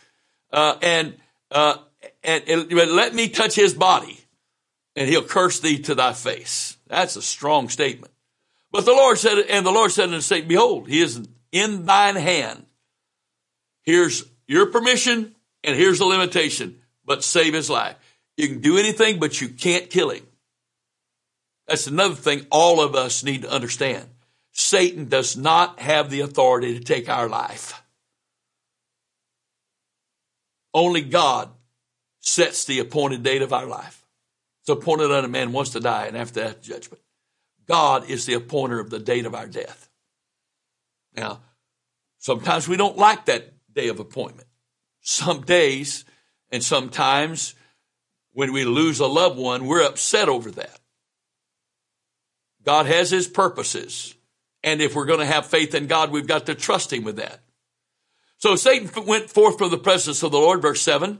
Uh, 0.51 0.75
and, 0.81 1.15
uh, 1.51 1.75
and, 2.23 2.47
and 2.47 2.71
let 2.71 3.13
me 3.13 3.27
touch 3.27 3.55
his 3.55 3.73
body 3.73 4.17
and 4.95 5.09
he'll 5.09 5.23
curse 5.23 5.59
thee 5.59 5.79
to 5.79 5.93
thy 5.93 6.13
face. 6.13 6.77
That's 6.87 7.17
a 7.17 7.21
strong 7.21 7.67
statement. 7.69 8.13
But 8.71 8.85
the 8.85 8.93
Lord 8.93 9.17
said, 9.17 9.39
and 9.49 9.65
the 9.65 9.71
Lord 9.71 9.91
said 9.91 10.05
unto 10.05 10.21
Satan, 10.21 10.47
behold, 10.47 10.87
he 10.87 11.01
is 11.01 11.27
in 11.51 11.85
thine 11.85 12.15
hand. 12.15 12.65
Here's 13.81 14.23
your 14.47 14.67
permission, 14.67 15.35
and 15.63 15.75
here's 15.75 15.99
the 15.99 16.05
limitation, 16.05 16.79
but 17.05 17.23
save 17.23 17.53
his 17.53 17.69
life. 17.69 17.95
You 18.37 18.47
can 18.47 18.59
do 18.61 18.77
anything, 18.77 19.19
but 19.19 19.41
you 19.41 19.49
can't 19.49 19.89
kill 19.89 20.09
him. 20.09 20.25
That's 21.67 21.87
another 21.87 22.15
thing 22.15 22.45
all 22.49 22.81
of 22.81 22.95
us 22.95 23.23
need 23.23 23.43
to 23.43 23.51
understand. 23.51 24.05
Satan 24.51 25.07
does 25.07 25.37
not 25.37 25.79
have 25.79 26.09
the 26.09 26.21
authority 26.21 26.77
to 26.77 26.83
take 26.83 27.07
our 27.09 27.29
life. 27.29 27.81
Only 30.73 31.01
God 31.01 31.49
sets 32.19 32.65
the 32.65 32.79
appointed 32.79 33.23
date 33.23 33.41
of 33.41 33.53
our 33.53 33.65
life. 33.65 34.05
It's 34.61 34.69
appointed 34.69 35.11
unto 35.11 35.29
man 35.29 35.51
wants 35.51 35.71
to 35.71 35.79
die, 35.79 36.05
and 36.05 36.17
after 36.17 36.41
that, 36.41 36.61
judgment. 36.61 37.01
God 37.67 38.09
is 38.09 38.25
the 38.25 38.33
appointer 38.33 38.79
of 38.79 38.89
the 38.89 38.99
date 38.99 39.25
of 39.25 39.35
our 39.35 39.47
death. 39.47 39.89
Now, 41.15 41.41
sometimes 42.17 42.67
we 42.67 42.77
don't 42.77 42.97
like 42.97 43.25
that 43.25 43.53
day 43.73 43.87
of 43.87 43.99
appointment. 43.99 44.48
Some 45.01 45.41
days 45.41 46.05
and 46.51 46.63
sometimes 46.63 47.55
when 48.33 48.53
we 48.53 48.65
lose 48.65 48.99
a 48.99 49.07
loved 49.07 49.37
one, 49.37 49.65
we're 49.65 49.83
upset 49.83 50.29
over 50.29 50.51
that. 50.51 50.79
God 52.63 52.85
has 52.85 53.09
his 53.09 53.27
purposes. 53.27 54.15
And 54.63 54.81
if 54.81 54.95
we're 54.95 55.05
going 55.05 55.19
to 55.19 55.25
have 55.25 55.45
faith 55.45 55.73
in 55.73 55.87
God, 55.87 56.11
we've 56.11 56.27
got 56.27 56.45
to 56.47 56.55
trust 56.55 56.91
him 56.91 57.03
with 57.03 57.17
that. 57.17 57.39
So 58.37 58.55
Satan 58.55 59.05
went 59.05 59.29
forth 59.29 59.57
from 59.57 59.71
the 59.71 59.77
presence 59.77 60.23
of 60.23 60.31
the 60.31 60.37
Lord, 60.37 60.61
verse 60.61 60.81
7, 60.81 61.19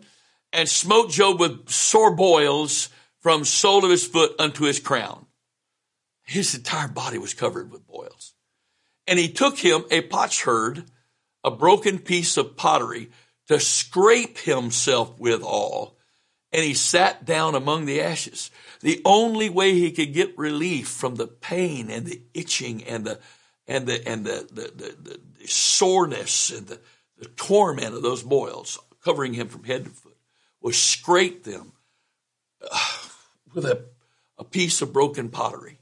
and 0.54 0.70
smote 0.70 1.12
Job 1.12 1.40
with 1.40 1.70
sore 1.70 2.16
boils 2.16 2.90
from 3.20 3.44
sole 3.44 3.84
of 3.84 3.92
his 3.92 4.08
foot 4.08 4.34
unto 4.40 4.64
his 4.64 4.80
crown. 4.80 5.26
His 6.24 6.56
entire 6.56 6.88
body 6.88 7.18
was 7.18 7.34
covered 7.34 7.72
with 7.72 7.88
boils. 7.88 8.34
And 9.08 9.20
he 9.20 9.30
took 9.30 9.58
him 9.58 9.84
a 9.90 10.02
potsherd, 10.02 10.86
a 11.44 11.52
broken 11.52 12.00
piece 12.00 12.38
of 12.38 12.56
pottery, 12.56 13.10
to 13.50 13.60
scrape 13.60 14.38
himself 14.38 15.20
withal. 15.20 15.98
And 16.52 16.64
he 16.64 16.74
sat 16.74 17.26
down 17.26 17.56
among 17.56 17.86
the 17.86 18.02
ashes. 18.02 18.50
The 18.82 19.02
only 19.04 19.50
way 19.50 19.74
he 19.74 19.92
could 19.92 20.14
get 20.14 20.38
relief 20.38 20.88
from 20.88 21.16
the 21.16 21.28
pain 21.28 21.90
and 21.90 22.06
the 22.06 22.22
itching 22.34 22.84
and 22.86 23.06
the 23.06 23.20
and 23.68 23.86
the 23.86 24.08
and 24.08 24.26
the 24.26 24.48
the, 24.52 24.62
the, 24.76 25.20
the 25.40 25.48
soreness 25.48 26.52
and 26.52 26.68
the, 26.68 26.80
the 27.18 27.26
torment 27.26 27.96
of 27.96 28.02
those 28.02 28.24
boils 28.24 28.80
covering 29.04 29.34
him 29.34 29.48
from 29.48 29.64
head 29.64 29.84
to 29.84 29.90
foot 29.90 30.18
was 30.62 30.78
scrape 30.78 31.44
them 31.44 31.74
uh, 32.72 32.98
with 33.54 33.66
a, 33.66 33.86
a 34.38 34.44
piece 34.44 34.82
of 34.82 34.94
broken 34.94 35.30
pottery. 35.30 35.80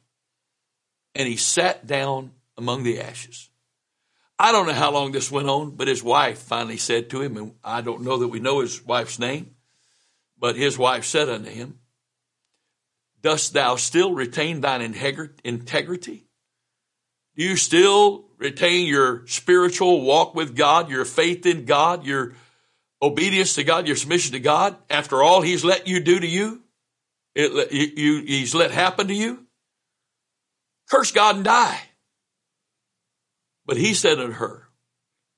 And 1.15 1.27
he 1.27 1.35
sat 1.35 1.87
down 1.87 2.31
among 2.57 2.83
the 2.83 3.01
ashes. 3.01 3.49
I 4.39 4.51
don't 4.51 4.67
know 4.67 4.73
how 4.73 4.91
long 4.91 5.11
this 5.11 5.31
went 5.31 5.49
on, 5.49 5.71
but 5.71 5.87
his 5.87 6.03
wife 6.03 6.37
finally 6.39 6.77
said 6.77 7.09
to 7.09 7.21
him, 7.21 7.37
and 7.37 7.53
I 7.63 7.81
don't 7.81 8.03
know 8.03 8.17
that 8.17 8.27
we 8.27 8.39
know 8.39 8.59
his 8.59 8.85
wife's 8.85 9.17
name, 9.17 9.55
but 10.37 10.55
his 10.55 10.77
wife 10.77 11.05
said 11.05 11.27
unto 11.27 11.49
him, 11.49 11.79
Dost 13.21 13.53
thou 13.53 13.77
still 13.77 14.13
retain 14.13 14.61
thine 14.61 14.81
integrity? 14.81 16.27
Do 17.35 17.43
you 17.43 17.55
still 17.55 18.25
retain 18.37 18.87
your 18.87 19.25
spiritual 19.25 20.01
walk 20.01 20.35
with 20.35 20.55
God, 20.55 20.89
your 20.89 21.05
faith 21.05 21.45
in 21.45 21.65
God, 21.65 22.05
your 22.05 22.33
obedience 23.01 23.55
to 23.55 23.63
God, 23.63 23.87
your 23.87 23.95
submission 23.95 24.33
to 24.33 24.39
God 24.39 24.75
after 24.89 25.23
all 25.23 25.41
he's 25.41 25.63
let 25.63 25.87
you 25.87 25.99
do 25.99 26.19
to 26.19 26.27
you? 26.27 26.61
It, 27.33 27.71
you, 27.71 28.23
he's 28.25 28.55
let 28.55 28.71
happen 28.71 29.07
to 29.07 29.13
you? 29.13 29.45
Curse 30.89 31.11
God 31.11 31.35
and 31.35 31.45
die. 31.45 31.79
But 33.67 33.77
he 33.77 33.93
said 33.93 34.17
unto 34.17 34.33
her, 34.33 34.69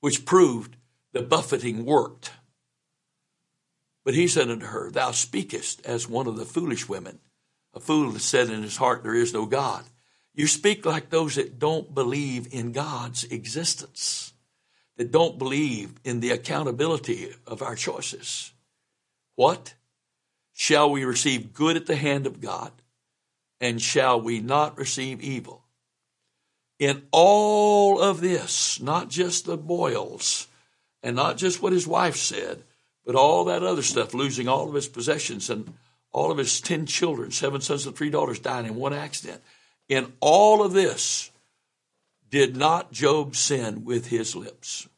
which 0.00 0.24
proved 0.24 0.76
the 1.12 1.20
buffeting 1.20 1.84
worked. 1.84 2.30
But 4.04 4.14
he 4.14 4.28
said 4.28 4.48
unto 4.48 4.66
her, 4.66 4.90
Thou 4.90 5.10
speakest 5.10 5.84
as 5.84 6.08
one 6.08 6.28
of 6.28 6.36
the 6.36 6.46
foolish 6.46 6.88
women. 6.88 7.18
A 7.74 7.80
fool 7.80 8.12
has 8.12 8.22
said 8.22 8.48
in 8.48 8.62
his 8.62 8.76
heart, 8.76 9.02
There 9.02 9.14
is 9.14 9.34
no 9.34 9.46
God. 9.46 9.84
You 10.32 10.46
speak 10.46 10.86
like 10.86 11.10
those 11.10 11.34
that 11.34 11.58
don't 11.58 11.92
believe 11.92 12.54
in 12.54 12.70
God's 12.70 13.24
existence, 13.24 14.32
that 14.96 15.10
don't 15.10 15.38
believe 15.38 15.94
in 16.04 16.20
the 16.20 16.30
accountability 16.30 17.32
of 17.48 17.62
our 17.62 17.74
choices. 17.74 18.52
What? 19.34 19.74
Shall 20.52 20.90
we 20.90 21.04
receive 21.04 21.52
good 21.52 21.76
at 21.76 21.86
the 21.86 21.96
hand 21.96 22.26
of 22.26 22.40
God? 22.40 22.70
And 23.60 23.82
shall 23.82 24.20
we 24.20 24.40
not 24.40 24.78
receive 24.78 25.20
evil? 25.20 25.59
In 26.80 27.02
all 27.12 28.00
of 28.00 28.22
this, 28.22 28.80
not 28.80 29.10
just 29.10 29.44
the 29.44 29.58
boils 29.58 30.48
and 31.02 31.14
not 31.14 31.36
just 31.36 31.62
what 31.62 31.74
his 31.74 31.86
wife 31.86 32.16
said, 32.16 32.64
but 33.04 33.14
all 33.14 33.44
that 33.44 33.62
other 33.62 33.82
stuff, 33.82 34.14
losing 34.14 34.48
all 34.48 34.66
of 34.66 34.74
his 34.74 34.88
possessions 34.88 35.50
and 35.50 35.74
all 36.10 36.32
of 36.32 36.38
his 36.38 36.60
10 36.60 36.86
children, 36.86 37.30
seven 37.30 37.60
sons 37.60 37.86
and 37.86 37.94
three 37.94 38.08
daughters 38.08 38.38
dying 38.38 38.66
in 38.66 38.76
one 38.76 38.94
accident. 38.94 39.42
In 39.88 40.12
all 40.20 40.62
of 40.62 40.72
this, 40.72 41.30
did 42.30 42.56
not 42.56 42.92
Job 42.92 43.36
sin 43.36 43.84
with 43.84 44.06
his 44.06 44.34
lips? 44.34 44.88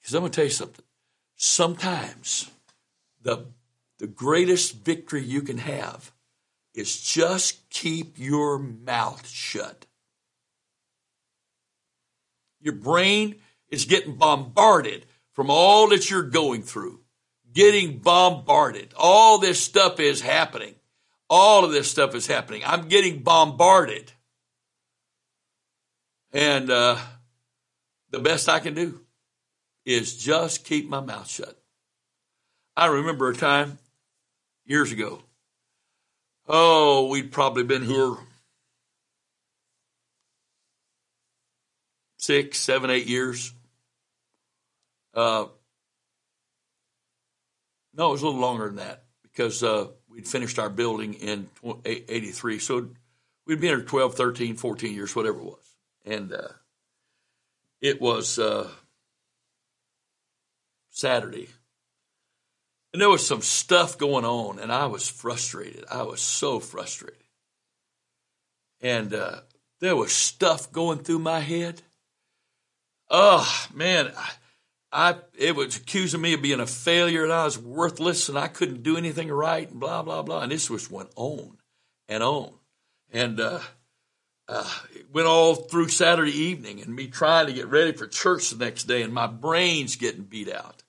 Because 0.00 0.14
I'm 0.14 0.20
going 0.20 0.32
to 0.32 0.36
tell 0.36 0.44
you 0.44 0.50
something. 0.50 0.84
Sometimes 1.36 2.50
the, 3.22 3.46
the 3.98 4.06
greatest 4.06 4.76
victory 4.76 5.22
you 5.22 5.40
can 5.40 5.58
have 5.58 6.12
is 6.74 7.00
just 7.00 7.68
keep 7.70 8.18
your 8.18 8.58
mouth 8.58 9.26
shut. 9.26 9.86
Your 12.62 12.74
brain 12.74 13.36
is 13.68 13.84
getting 13.84 14.14
bombarded 14.14 15.06
from 15.32 15.50
all 15.50 15.88
that 15.88 16.10
you're 16.10 16.22
going 16.22 16.62
through, 16.62 17.00
getting 17.52 17.98
bombarded. 17.98 18.94
All 18.96 19.38
this 19.38 19.60
stuff 19.60 19.98
is 20.00 20.20
happening. 20.20 20.74
All 21.28 21.64
of 21.64 21.72
this 21.72 21.90
stuff 21.90 22.14
is 22.14 22.26
happening. 22.26 22.62
I'm 22.64 22.88
getting 22.88 23.22
bombarded. 23.22 24.12
And 26.32 26.70
uh, 26.70 26.98
the 28.10 28.20
best 28.20 28.48
I 28.48 28.60
can 28.60 28.74
do 28.74 29.00
is 29.84 30.16
just 30.16 30.64
keep 30.64 30.88
my 30.88 31.00
mouth 31.00 31.28
shut. 31.28 31.58
I 32.76 32.86
remember 32.86 33.28
a 33.28 33.34
time 33.34 33.78
years 34.64 34.92
ago. 34.92 35.22
Oh, 36.46 37.08
we'd 37.08 37.32
probably 37.32 37.64
been 37.64 37.84
here 37.84 38.14
six, 42.22 42.58
seven, 42.58 42.88
eight 42.88 43.06
years. 43.06 43.52
Uh, 45.12 45.46
no, 47.94 48.08
it 48.08 48.12
was 48.12 48.22
a 48.22 48.26
little 48.26 48.40
longer 48.40 48.66
than 48.66 48.76
that 48.76 49.02
because 49.24 49.64
uh, 49.64 49.88
we'd 50.08 50.28
finished 50.28 50.60
our 50.60 50.70
building 50.70 51.14
in 51.14 51.48
83. 51.84 52.60
So 52.60 52.88
we'd 53.44 53.60
been 53.60 53.70
here 53.70 53.82
12, 53.82 54.14
13, 54.14 54.54
14 54.54 54.94
years, 54.94 55.16
whatever 55.16 55.38
it 55.38 55.44
was. 55.44 55.76
And 56.04 56.32
uh, 56.32 56.48
it 57.80 58.00
was 58.00 58.38
uh, 58.38 58.70
Saturday. 60.90 61.48
And 62.92 63.02
there 63.02 63.10
was 63.10 63.26
some 63.26 63.42
stuff 63.42 63.98
going 63.98 64.24
on, 64.24 64.60
and 64.60 64.70
I 64.70 64.86
was 64.86 65.08
frustrated. 65.08 65.86
I 65.90 66.02
was 66.04 66.20
so 66.20 66.60
frustrated. 66.60 67.18
And 68.80 69.12
uh, 69.12 69.40
there 69.80 69.96
was 69.96 70.12
stuff 70.12 70.70
going 70.70 71.00
through 71.00 71.18
my 71.18 71.40
head 71.40 71.82
oh 73.12 73.66
man, 73.72 74.10
I 74.90 75.16
it 75.38 75.54
was 75.54 75.76
accusing 75.76 76.20
me 76.20 76.32
of 76.32 76.42
being 76.42 76.58
a 76.58 76.66
failure 76.66 77.22
and 77.22 77.32
I 77.32 77.44
was 77.44 77.58
worthless 77.58 78.28
and 78.28 78.36
I 78.36 78.48
couldn't 78.48 78.82
do 78.82 78.96
anything 78.96 79.28
right 79.28 79.70
and 79.70 79.78
blah 79.78 80.02
blah 80.02 80.22
blah. 80.22 80.40
And 80.40 80.50
this 80.50 80.68
was 80.68 80.90
went 80.90 81.10
on 81.14 81.58
and 82.08 82.22
on, 82.22 82.54
and 83.12 83.38
uh, 83.38 83.60
uh, 84.48 84.70
it 84.94 85.12
went 85.12 85.28
all 85.28 85.54
through 85.54 85.88
Saturday 85.88 86.36
evening 86.36 86.80
and 86.80 86.96
me 86.96 87.06
trying 87.06 87.46
to 87.46 87.52
get 87.52 87.68
ready 87.68 87.92
for 87.92 88.08
church 88.08 88.50
the 88.50 88.64
next 88.64 88.84
day 88.84 89.02
and 89.02 89.12
my 89.12 89.26
brain's 89.26 89.96
getting 89.96 90.24
beat 90.24 90.50
out. 90.50 90.82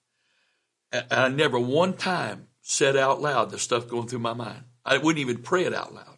And 0.91 1.05
I 1.11 1.27
never 1.29 1.59
one 1.59 1.93
time 1.93 2.47
said 2.61 2.95
out 2.95 3.21
loud 3.21 3.51
the 3.51 3.59
stuff 3.59 3.87
going 3.87 4.07
through 4.07 4.19
my 4.19 4.33
mind. 4.33 4.63
I 4.85 4.97
wouldn't 4.97 5.21
even 5.21 5.41
pray 5.41 5.65
it 5.65 5.73
out 5.73 5.93
loud. 5.93 6.17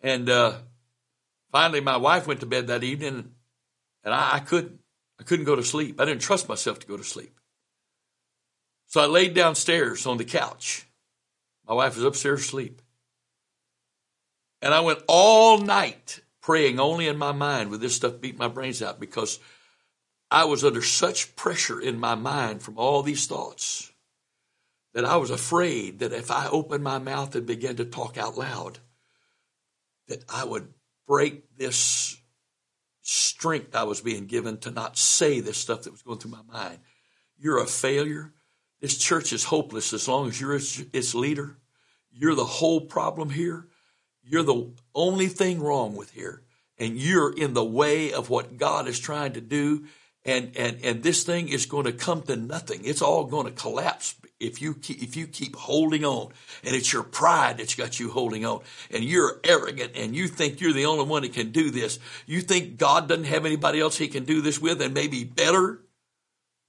And 0.00 0.28
uh, 0.30 0.58
finally, 1.50 1.80
my 1.80 1.96
wife 1.96 2.26
went 2.26 2.40
to 2.40 2.46
bed 2.46 2.68
that 2.68 2.84
evening 2.84 3.32
and 4.04 4.14
I, 4.14 4.36
I 4.36 4.40
couldn't. 4.40 4.80
I 5.20 5.24
couldn't 5.24 5.46
go 5.46 5.56
to 5.56 5.64
sleep. 5.64 6.00
I 6.00 6.04
didn't 6.04 6.22
trust 6.22 6.48
myself 6.48 6.78
to 6.78 6.86
go 6.86 6.96
to 6.96 7.02
sleep. 7.02 7.40
So 8.86 9.00
I 9.00 9.06
laid 9.06 9.34
downstairs 9.34 10.06
on 10.06 10.16
the 10.16 10.24
couch. 10.24 10.86
My 11.66 11.74
wife 11.74 11.96
was 11.96 12.04
upstairs 12.04 12.40
asleep. 12.40 12.80
And 14.62 14.72
I 14.72 14.80
went 14.80 15.02
all 15.08 15.58
night 15.58 16.20
praying 16.40 16.80
only 16.80 17.08
in 17.08 17.18
my 17.18 17.32
mind 17.32 17.70
with 17.70 17.80
this 17.80 17.96
stuff 17.96 18.20
beat 18.20 18.38
my 18.38 18.48
brains 18.48 18.80
out 18.80 19.00
because 19.00 19.38
I 20.30 20.44
was 20.44 20.64
under 20.64 20.82
such 20.82 21.36
pressure 21.36 21.80
in 21.80 21.98
my 21.98 22.14
mind 22.14 22.62
from 22.62 22.78
all 22.78 23.02
these 23.02 23.26
thoughts 23.26 23.92
that 24.94 25.04
I 25.04 25.16
was 25.16 25.30
afraid 25.30 26.00
that 26.00 26.12
if 26.12 26.30
I 26.30 26.48
opened 26.48 26.84
my 26.84 26.98
mouth 26.98 27.34
and 27.34 27.46
began 27.46 27.76
to 27.76 27.84
talk 27.84 28.18
out 28.18 28.36
loud, 28.36 28.78
that 30.08 30.24
I 30.28 30.44
would 30.44 30.72
break 31.06 31.56
this 31.56 32.17
strength 33.08 33.74
I 33.74 33.84
was 33.84 34.02
being 34.02 34.26
given 34.26 34.58
to 34.58 34.70
not 34.70 34.98
say 34.98 35.40
this 35.40 35.56
stuff 35.56 35.82
that 35.82 35.92
was 35.92 36.02
going 36.02 36.18
through 36.18 36.32
my 36.32 36.42
mind. 36.52 36.78
You're 37.38 37.62
a 37.62 37.66
failure. 37.66 38.34
This 38.82 38.98
church 38.98 39.32
is 39.32 39.44
hopeless 39.44 39.94
as 39.94 40.06
long 40.06 40.28
as 40.28 40.38
you're 40.38 40.54
its 40.54 41.14
leader. 41.14 41.56
You're 42.12 42.34
the 42.34 42.44
whole 42.44 42.82
problem 42.82 43.30
here. 43.30 43.66
You're 44.22 44.42
the 44.42 44.72
only 44.94 45.28
thing 45.28 45.60
wrong 45.62 45.96
with 45.96 46.12
here. 46.12 46.42
And 46.78 46.98
you're 46.98 47.32
in 47.32 47.54
the 47.54 47.64
way 47.64 48.12
of 48.12 48.28
what 48.28 48.58
God 48.58 48.86
is 48.86 49.00
trying 49.00 49.32
to 49.32 49.40
do. 49.40 49.86
And, 50.26 50.54
and, 50.54 50.78
and 50.84 51.02
this 51.02 51.24
thing 51.24 51.48
is 51.48 51.64
going 51.64 51.86
to 51.86 51.92
come 51.92 52.20
to 52.22 52.36
nothing. 52.36 52.82
It's 52.84 53.00
all 53.00 53.24
going 53.24 53.46
to 53.46 53.52
collapse 53.52 54.14
if 54.40 54.62
you 54.62 54.74
keep, 54.74 55.02
if 55.02 55.16
you 55.16 55.26
keep 55.26 55.56
holding 55.56 56.04
on 56.04 56.32
and 56.62 56.74
it's 56.74 56.92
your 56.92 57.02
pride 57.02 57.58
that's 57.58 57.74
got 57.74 57.98
you 57.98 58.10
holding 58.10 58.44
on 58.44 58.60
and 58.90 59.02
you're 59.02 59.40
arrogant 59.44 59.92
and 59.96 60.14
you 60.14 60.28
think 60.28 60.60
you're 60.60 60.72
the 60.72 60.86
only 60.86 61.04
one 61.04 61.22
that 61.22 61.32
can 61.32 61.50
do 61.50 61.70
this. 61.70 61.98
You 62.26 62.40
think 62.40 62.76
God 62.76 63.08
doesn't 63.08 63.24
have 63.24 63.44
anybody 63.44 63.80
else 63.80 63.98
he 63.98 64.08
can 64.08 64.24
do 64.24 64.40
this 64.40 64.60
with 64.60 64.80
and 64.80 64.94
maybe 64.94 65.24
better. 65.24 65.80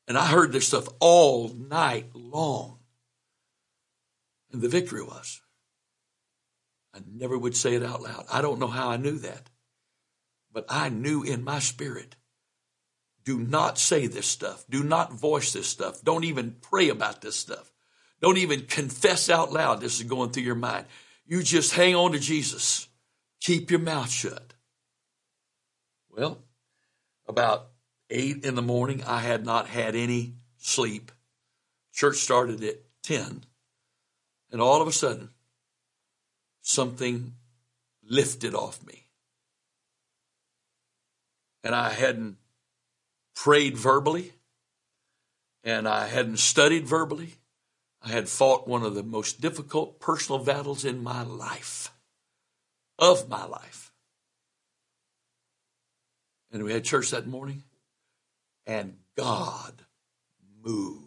And 0.07 0.17
I 0.17 0.25
heard 0.25 0.51
this 0.51 0.67
stuff 0.67 0.87
all 0.99 1.49
night 1.49 2.07
long. 2.15 2.79
And 4.51 4.61
the 4.61 4.69
victory 4.69 5.03
was. 5.03 5.41
I 6.95 6.99
never 7.07 7.37
would 7.37 7.55
say 7.55 7.75
it 7.75 7.83
out 7.83 8.01
loud. 8.01 8.25
I 8.31 8.41
don't 8.41 8.59
know 8.59 8.67
how 8.67 8.89
I 8.89 8.97
knew 8.97 9.19
that. 9.19 9.51
But 10.51 10.65
I 10.69 10.89
knew 10.89 11.21
in 11.21 11.43
my 11.43 11.59
spirit 11.59 12.15
do 13.29 13.37
not 13.37 13.77
say 13.77 14.07
this 14.07 14.25
stuff. 14.25 14.65
Do 14.71 14.81
not 14.81 15.13
voice 15.13 15.53
this 15.53 15.67
stuff. 15.67 16.01
Don't 16.01 16.23
even 16.23 16.55
pray 16.63 16.89
about 16.89 17.21
this 17.21 17.35
stuff. 17.35 17.71
Don't 18.23 18.39
even 18.39 18.61
confess 18.61 19.29
out 19.29 19.53
loud 19.53 19.81
this 19.81 19.99
is 19.99 20.07
going 20.07 20.31
through 20.31 20.41
your 20.41 20.55
mind. 20.55 20.87
You 21.27 21.43
just 21.43 21.75
hang 21.75 21.93
on 21.93 22.13
to 22.13 22.19
Jesus. 22.19 22.87
Keep 23.39 23.69
your 23.69 23.81
mouth 23.81 24.09
shut. 24.09 24.55
Well, 26.09 26.39
about 27.27 27.67
eight 28.09 28.45
in 28.45 28.55
the 28.55 28.63
morning, 28.63 29.03
I 29.05 29.19
had 29.19 29.45
not 29.45 29.67
had 29.67 29.95
any 29.95 30.33
sleep. 30.57 31.11
Church 31.93 32.15
started 32.15 32.63
at 32.63 32.77
10. 33.03 33.43
And 34.51 34.59
all 34.59 34.81
of 34.81 34.87
a 34.87 34.91
sudden, 34.91 35.29
something 36.63 37.35
lifted 38.03 38.55
off 38.55 38.83
me. 38.87 39.05
And 41.63 41.75
I 41.75 41.91
hadn't 41.91 42.37
prayed 43.43 43.77
verbally 43.77 44.33
and 45.63 45.87
I 45.87 46.07
hadn't 46.07 46.39
studied 46.39 46.85
verbally. 46.85 47.35
I 48.01 48.09
had 48.09 48.27
fought 48.27 48.67
one 48.67 48.83
of 48.83 48.95
the 48.95 49.03
most 49.03 49.39
difficult 49.39 50.01
personal 50.01 50.43
battles 50.43 50.83
in 50.83 51.01
my 51.01 51.23
life, 51.23 51.93
of 52.97 53.29
my 53.29 53.45
life. 53.45 53.93
And 56.51 56.63
we 56.65 56.73
had 56.73 56.83
church 56.83 57.11
that 57.11 57.27
morning, 57.27 57.63
and 58.65 58.97
God 59.15 59.73
moved. 60.61 61.05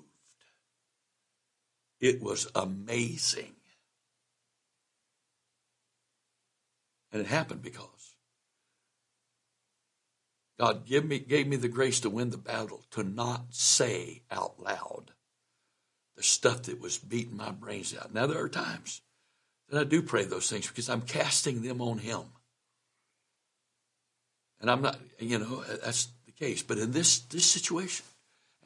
It 2.01 2.23
was 2.23 2.49
amazing. 2.55 3.53
And 7.12 7.21
it 7.21 7.27
happened 7.27 7.61
because 7.61 8.01
God 10.62 10.87
give 10.87 11.05
me, 11.05 11.18
gave 11.18 11.48
me 11.48 11.57
the 11.57 11.66
grace 11.66 11.98
to 12.01 12.09
win 12.09 12.31
the 12.31 12.38
battle, 12.38 12.85
to 12.92 13.03
not 13.03 13.46
say 13.51 14.22
out 14.31 14.62
loud 14.62 15.11
the 16.16 16.22
stuff 16.22 16.62
that 16.62 16.81
was 16.81 16.98
beating 16.98 17.37
my 17.37 17.51
brains 17.51 17.96
out. 18.01 18.14
Now, 18.14 18.29
there 18.29 18.40
are 18.40 18.48
times 18.48 19.01
that 19.68 19.81
I 19.81 19.83
do 19.83 20.03
pray 20.03 20.22
those 20.22 20.48
things 20.48 20.68
because 20.68 20.88
I'm 20.88 21.01
casting 21.01 21.62
them 21.62 21.81
on 21.81 21.98
Him. 21.98 22.20
And 24.61 24.70
I'm 24.70 24.83
not, 24.83 25.01
you 25.18 25.40
know, 25.40 25.64
that's 25.83 26.07
the 26.27 26.31
case. 26.31 26.62
But 26.62 26.79
in 26.79 26.92
this, 26.92 27.18
this 27.18 27.46
situation, 27.46 28.07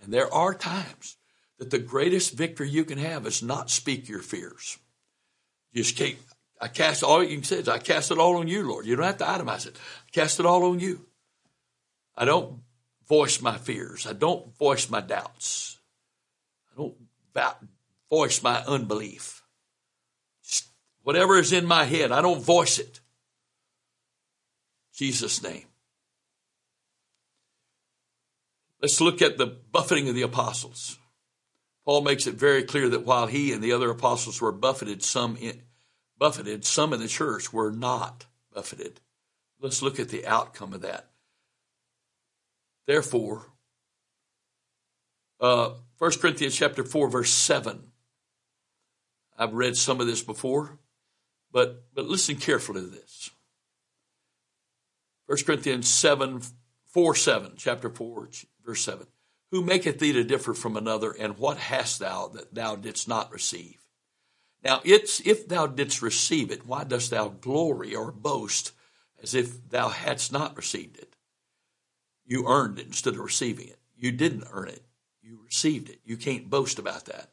and 0.03 0.13
there 0.13 0.31
are 0.31 0.53
times 0.53 1.17
that 1.59 1.71
the 1.71 1.79
greatest 1.79 2.35
victory 2.35 2.69
you 2.69 2.85
can 2.85 2.99
have 2.99 3.27
is 3.27 3.43
not 3.43 3.71
speak 3.71 4.07
your 4.07 4.21
fears. 4.21 4.77
You 5.73 5.83
just 5.83 5.97
can't, 5.97 6.17
I 6.61 6.69
cast 6.69 7.03
all 7.03 7.25
you 7.25 7.37
can 7.37 7.45
say 7.45 7.61
is, 7.61 7.69
I 7.69 7.79
cast 7.79 8.11
it 8.11 8.19
all 8.19 8.37
on 8.37 8.49
you, 8.49 8.69
Lord. 8.69 8.85
You 8.85 8.97
don't 8.97 9.07
have 9.07 9.17
to 9.17 9.25
itemize 9.25 9.67
it. 9.67 9.79
I 9.79 10.11
cast 10.13 10.39
it 10.39 10.45
all 10.45 10.65
on 10.65 10.79
you. 10.79 11.07
I 12.17 12.25
don't 12.25 12.61
voice 13.09 13.41
my 13.41 13.59
fears. 13.59 14.07
I 14.07 14.13
don't 14.13 14.57
voice 14.57 14.89
my 14.89 15.01
doubts. 15.01 15.79
I 16.73 16.77
don't 16.77 16.95
voice 18.11 18.43
my 18.43 18.63
unbelief. 18.65 19.43
Whatever 21.03 21.39
is 21.39 21.53
in 21.53 21.67
my 21.67 21.85
head, 21.85 22.11
I 22.11 22.21
don't 22.21 22.43
voice 22.43 22.79
it. 22.79 23.01
Jesus' 24.95 25.43
name. 25.43 25.67
Let's 28.81 29.01
look 29.01 29.23
at 29.23 29.39
the 29.39 29.47
buffeting 29.47 30.09
of 30.09 30.15
the 30.15 30.23
apostles. 30.23 30.99
Paul 31.85 32.03
makes 32.03 32.27
it 32.27 32.35
very 32.35 32.65
clear 32.65 32.89
that 32.89 33.07
while 33.07 33.27
he 33.27 33.53
and 33.53 33.63
the 33.63 33.73
other 33.73 33.91
apostles 33.91 34.41
were 34.41 34.53
buffeted, 34.53 35.03
some 35.03 35.37
in, 35.37 35.63
buffeted, 36.19 36.65
some 36.65 36.93
in 36.93 37.01
the 37.01 37.09
church 37.09 37.53
were 37.53 37.71
not 37.71 38.27
buffeted. 38.53 39.01
Let's 39.61 39.83
look 39.83 40.01
at 40.01 40.09
the 40.09 40.27
outcome 40.27 40.73
of 40.73 40.81
that. 40.81 41.11
Therefore, 42.87 43.47
uh, 45.41 45.71
1 45.99 46.11
Corinthians 46.21 46.57
chapter 46.57 46.85
4, 46.85 47.09
verse 47.09 47.33
7. 47.33 47.93
I've 49.39 49.55
read 49.55 49.77
some 49.77 50.01
of 50.01 50.07
this 50.07 50.23
before, 50.23 50.79
but, 51.53 51.85
but 51.95 52.07
listen 52.07 52.37
carefully 52.37 52.83
to 52.83 52.87
this. 52.87 53.31
1 55.27 55.39
Corinthians 55.45 55.89
7, 55.89 56.41
4, 56.87 57.15
7, 57.15 57.53
chapter 57.57 57.91
4, 57.91 58.29
verse 58.65 58.81
7. 58.83 59.07
Who 59.51 59.63
maketh 59.63 59.99
thee 59.99 60.13
to 60.13 60.25
differ 60.25 60.55
from 60.55 60.77
another, 60.77 61.13
and 61.13 61.39
what 61.39 61.59
hast 61.59 61.99
thou 61.99 62.29
that 62.29 62.55
thou 62.55 62.77
didst 62.77 63.09
not 63.09 63.33
receive? 63.33 63.79
Now, 64.63 64.81
it's 64.85 65.21
if 65.21 65.49
thou 65.49 65.67
didst 65.67 66.03
receive 66.03 66.51
it, 66.51 66.67
why 66.67 66.85
dost 66.85 67.11
thou 67.11 67.29
glory 67.29 67.95
or 67.95 68.11
boast 68.11 68.73
as 69.23 69.35
if 69.35 69.69
thou 69.69 69.89
hadst 69.89 70.33
not 70.33 70.57
received 70.57 70.99
it? 70.99 71.16
You 72.27 72.49
earned 72.49 72.79
it 72.79 72.87
instead 72.87 73.15
of 73.15 73.21
receiving 73.21 73.69
it. 73.69 73.79
You 73.97 74.13
didn't 74.13 74.49
earn 74.53 74.69
it. 74.69 74.83
You 75.23 75.41
received 75.45 75.89
it. 75.89 76.01
You 76.05 76.17
can't 76.17 76.51
boast 76.51 76.79
about 76.79 77.07
that. 77.07 77.31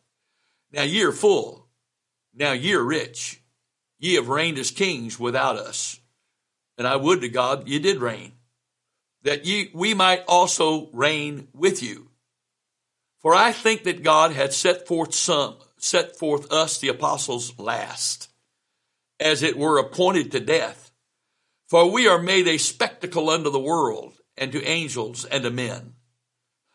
Now 0.72 0.84
ye 0.84 1.04
are 1.04 1.12
full. 1.12 1.68
Now 2.34 2.52
ye 2.54 2.74
are 2.74 2.84
rich. 2.84 3.42
Ye 4.00 4.16
have 4.16 4.30
reigned 4.30 4.58
as 4.58 4.72
kings 4.72 5.20
without 5.20 5.56
us. 5.56 6.00
And 6.78 6.88
I 6.88 6.96
would 6.96 7.22
to 7.22 7.30
God 7.30 7.68
ye 7.68 7.80
did 7.80 8.02
reign, 8.02 8.34
that 9.22 9.46
ye, 9.46 9.70
we 9.74 9.94
might 9.94 10.24
also 10.28 10.90
reign 10.92 11.48
with 11.54 11.84
you. 11.84 12.10
For 13.22 13.34
I 13.36 13.52
think 13.52 13.84
that 13.84 14.04
God 14.04 14.32
had 14.32 14.54
set 14.54 14.88
forth 14.88 15.14
some, 15.14 15.56
set 15.78 16.18
forth 16.18 16.52
us, 16.52 16.80
the 16.80 16.90
apostles, 16.90 17.58
last, 17.60 18.30
as 19.20 19.44
it 19.44 19.58
were 19.58 19.78
appointed 19.78 20.32
to 20.32 20.40
death. 20.40 20.92
For 21.70 21.90
we 21.90 22.08
are 22.08 22.22
made 22.22 22.48
a 22.48 22.58
spectacle 22.58 23.30
unto 23.30 23.50
the 23.50 23.60
world, 23.60 24.20
and 24.38 24.52
to 24.52 24.64
angels 24.64 25.26
and 25.26 25.44
to 25.44 25.50
men. 25.50 25.94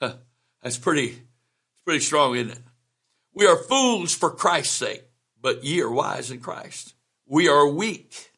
Huh, 0.01 0.15
that's 0.63 0.79
pretty, 0.79 1.23
pretty 1.85 2.01
strong, 2.01 2.37
isn't 2.37 2.53
it? 2.53 2.63
We 3.33 3.47
are 3.47 3.57
fools 3.57 4.15
for 4.15 4.31
Christ's 4.31 4.75
sake, 4.75 5.05
but 5.41 5.65
ye 5.65 5.81
are 5.81 5.91
wise 5.91 6.31
in 6.31 6.41
Christ. 6.41 6.95
We 7.27 7.49
are 7.49 7.69
weak, 7.69 8.33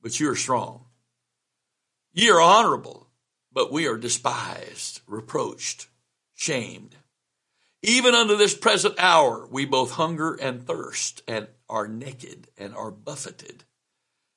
but 0.00 0.18
you 0.20 0.30
are 0.30 0.36
strong. 0.36 0.86
Ye 2.12 2.30
are 2.30 2.40
honorable, 2.40 3.08
but 3.52 3.72
we 3.72 3.86
are 3.86 3.96
despised, 3.96 5.00
reproached, 5.06 5.88
shamed. 6.34 6.96
Even 7.82 8.14
unto 8.14 8.36
this 8.36 8.54
present 8.54 8.94
hour, 8.98 9.48
we 9.50 9.64
both 9.64 9.92
hunger 9.92 10.34
and 10.34 10.64
thirst, 10.64 11.22
and 11.26 11.48
are 11.68 11.88
naked, 11.88 12.48
and 12.56 12.74
are 12.76 12.90
buffeted, 12.90 13.64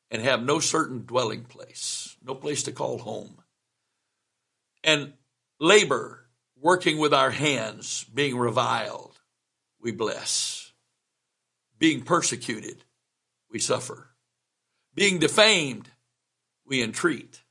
and 0.10 0.22
have 0.22 0.41
no 0.41 0.60
certain 0.60 1.06
dwelling 1.06 1.44
place, 1.44 2.15
no 2.24 2.34
place 2.34 2.63
to 2.63 2.72
call 2.72 2.98
home 3.00 3.38
and 4.86 5.13
labor, 5.60 6.28
working 6.62 7.00
with 7.00 7.13
our 7.13 7.32
hands, 7.32 8.06
being 8.13 8.38
reviled, 8.38 9.19
we 9.82 9.91
bless. 9.91 10.71
Being 11.78 12.04
persecuted, 12.04 12.84
we 13.52 13.60
suffer. 13.60 14.12
Being 14.93 15.19
defamed, 15.19 15.89
we 16.65 16.82
entreat. 16.82 17.41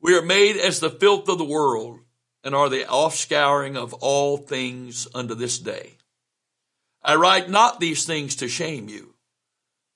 We 0.00 0.16
are 0.16 0.22
made 0.22 0.56
as 0.56 0.78
the 0.78 0.90
filth 0.90 1.28
of 1.28 1.38
the 1.38 1.44
world 1.44 2.00
and 2.44 2.54
are 2.54 2.68
the 2.68 2.84
offscouring 2.84 3.76
of 3.76 3.94
all 3.94 4.36
things 4.36 5.08
unto 5.14 5.34
this 5.34 5.58
day. 5.58 5.96
I 7.02 7.16
write 7.16 7.48
not 7.48 7.80
these 7.80 8.04
things 8.04 8.36
to 8.36 8.48
shame 8.48 8.88
you, 8.88 9.14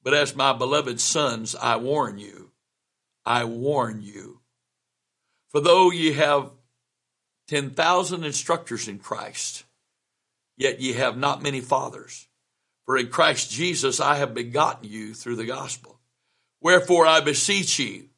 but 0.03 0.15
as 0.15 0.35
my 0.35 0.53
beloved 0.53 1.01
sons, 1.01 1.55
I 1.55 1.77
warn 1.77 2.19
you. 2.19 2.51
I 3.25 3.45
warn 3.45 4.01
you. 4.03 4.41
For 5.51 5.61
though 5.61 5.91
ye 5.91 6.15
have 6.15 6.51
10,000 7.53 8.25
instructors 8.25 8.89
in 8.89 8.99
Christ, 8.99 9.65
yet 10.57 10.81
ye 10.81 10.95
have 10.95 11.19
not 11.19 11.43
many 11.43 11.61
fathers. 11.61 12.27
For 12.87 12.97
in 12.97 13.09
Christ 13.09 13.51
Jesus 13.51 14.01
I 14.01 14.15
have 14.15 14.33
begotten 14.33 14.89
you 14.89 15.13
through 15.13 15.37
the 15.37 15.45
gospel. 15.45 16.01
Wherefore 16.63 17.05
I 17.05 17.21
beseech 17.21 17.79
you, 17.79 18.09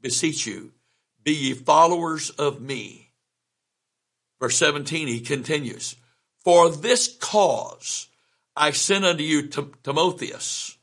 beseech 0.00 0.46
you, 0.46 0.70
be 1.24 1.32
ye 1.32 1.52
followers 1.52 2.30
of 2.30 2.60
me. 2.60 3.10
Verse 4.38 4.56
17, 4.56 5.08
he 5.08 5.18
continues, 5.18 5.96
For 6.44 6.70
this 6.70 7.12
cause 7.20 8.06
I 8.54 8.70
send 8.70 9.04
unto 9.04 9.24
you 9.24 9.48
Timotheus, 9.82 10.78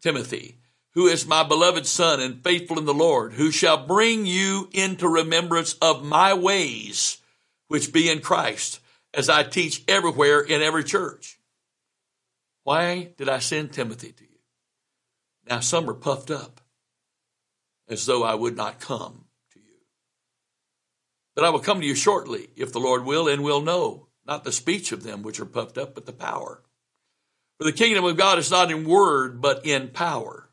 Timothy, 0.00 0.56
who 0.92 1.08
is 1.08 1.26
my 1.26 1.42
beloved 1.42 1.84
son 1.84 2.20
and 2.20 2.42
faithful 2.42 2.78
in 2.78 2.86
the 2.86 2.94
Lord, 2.94 3.34
who 3.34 3.50
shall 3.50 3.86
bring 3.86 4.24
you 4.24 4.70
into 4.72 5.06
remembrance 5.06 5.74
of 5.82 6.02
my 6.02 6.32
ways, 6.32 7.18
which 7.68 7.92
be 7.92 8.10
in 8.10 8.20
Christ, 8.20 8.80
as 9.12 9.28
I 9.28 9.42
teach 9.42 9.82
everywhere 9.88 10.40
in 10.40 10.62
every 10.62 10.84
church. 10.84 11.38
Why 12.64 13.12
did 13.16 13.28
I 13.28 13.38
send 13.38 13.72
Timothy 13.72 14.12
to 14.12 14.24
you? 14.24 14.38
Now 15.48 15.60
some 15.60 15.88
are 15.88 15.94
puffed 15.94 16.30
up 16.30 16.60
as 17.88 18.06
though 18.06 18.24
I 18.24 18.34
would 18.34 18.56
not 18.56 18.80
come 18.80 19.26
to 19.52 19.60
you. 19.60 19.76
But 21.34 21.44
I 21.44 21.50
will 21.50 21.60
come 21.60 21.80
to 21.80 21.86
you 21.86 21.94
shortly, 21.94 22.48
if 22.56 22.72
the 22.72 22.80
Lord 22.80 23.04
will, 23.04 23.28
and 23.28 23.44
will 23.44 23.60
know, 23.60 24.08
not 24.26 24.44
the 24.44 24.52
speech 24.52 24.92
of 24.92 25.02
them 25.02 25.22
which 25.22 25.40
are 25.40 25.46
puffed 25.46 25.76
up, 25.76 25.94
but 25.94 26.06
the 26.06 26.12
power. 26.12 26.62
For 27.58 27.64
the 27.64 27.72
kingdom 27.72 28.04
of 28.04 28.16
God 28.16 28.38
is 28.38 28.50
not 28.50 28.70
in 28.70 28.88
word, 28.88 29.40
but 29.40 29.66
in 29.66 29.88
power. 29.88 30.48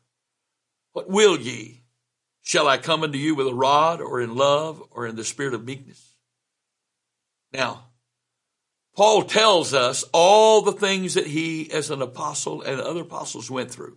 What 0.92 1.08
will 1.08 1.38
ye? 1.38 1.82
Shall 2.42 2.68
I 2.68 2.76
come 2.76 3.02
unto 3.02 3.18
you 3.18 3.34
with 3.34 3.46
a 3.46 3.54
rod, 3.54 4.00
or 4.00 4.20
in 4.20 4.36
love, 4.36 4.82
or 4.90 5.06
in 5.06 5.16
the 5.16 5.24
spirit 5.24 5.54
of 5.54 5.64
meekness? 5.64 6.11
Now, 7.52 7.84
Paul 8.94 9.22
tells 9.22 9.72
us 9.72 10.04
all 10.12 10.62
the 10.62 10.72
things 10.72 11.14
that 11.14 11.26
he, 11.26 11.70
as 11.72 11.90
an 11.90 12.02
apostle 12.02 12.62
and 12.62 12.80
other 12.80 13.02
apostles, 13.02 13.50
went 13.50 13.70
through. 13.70 13.96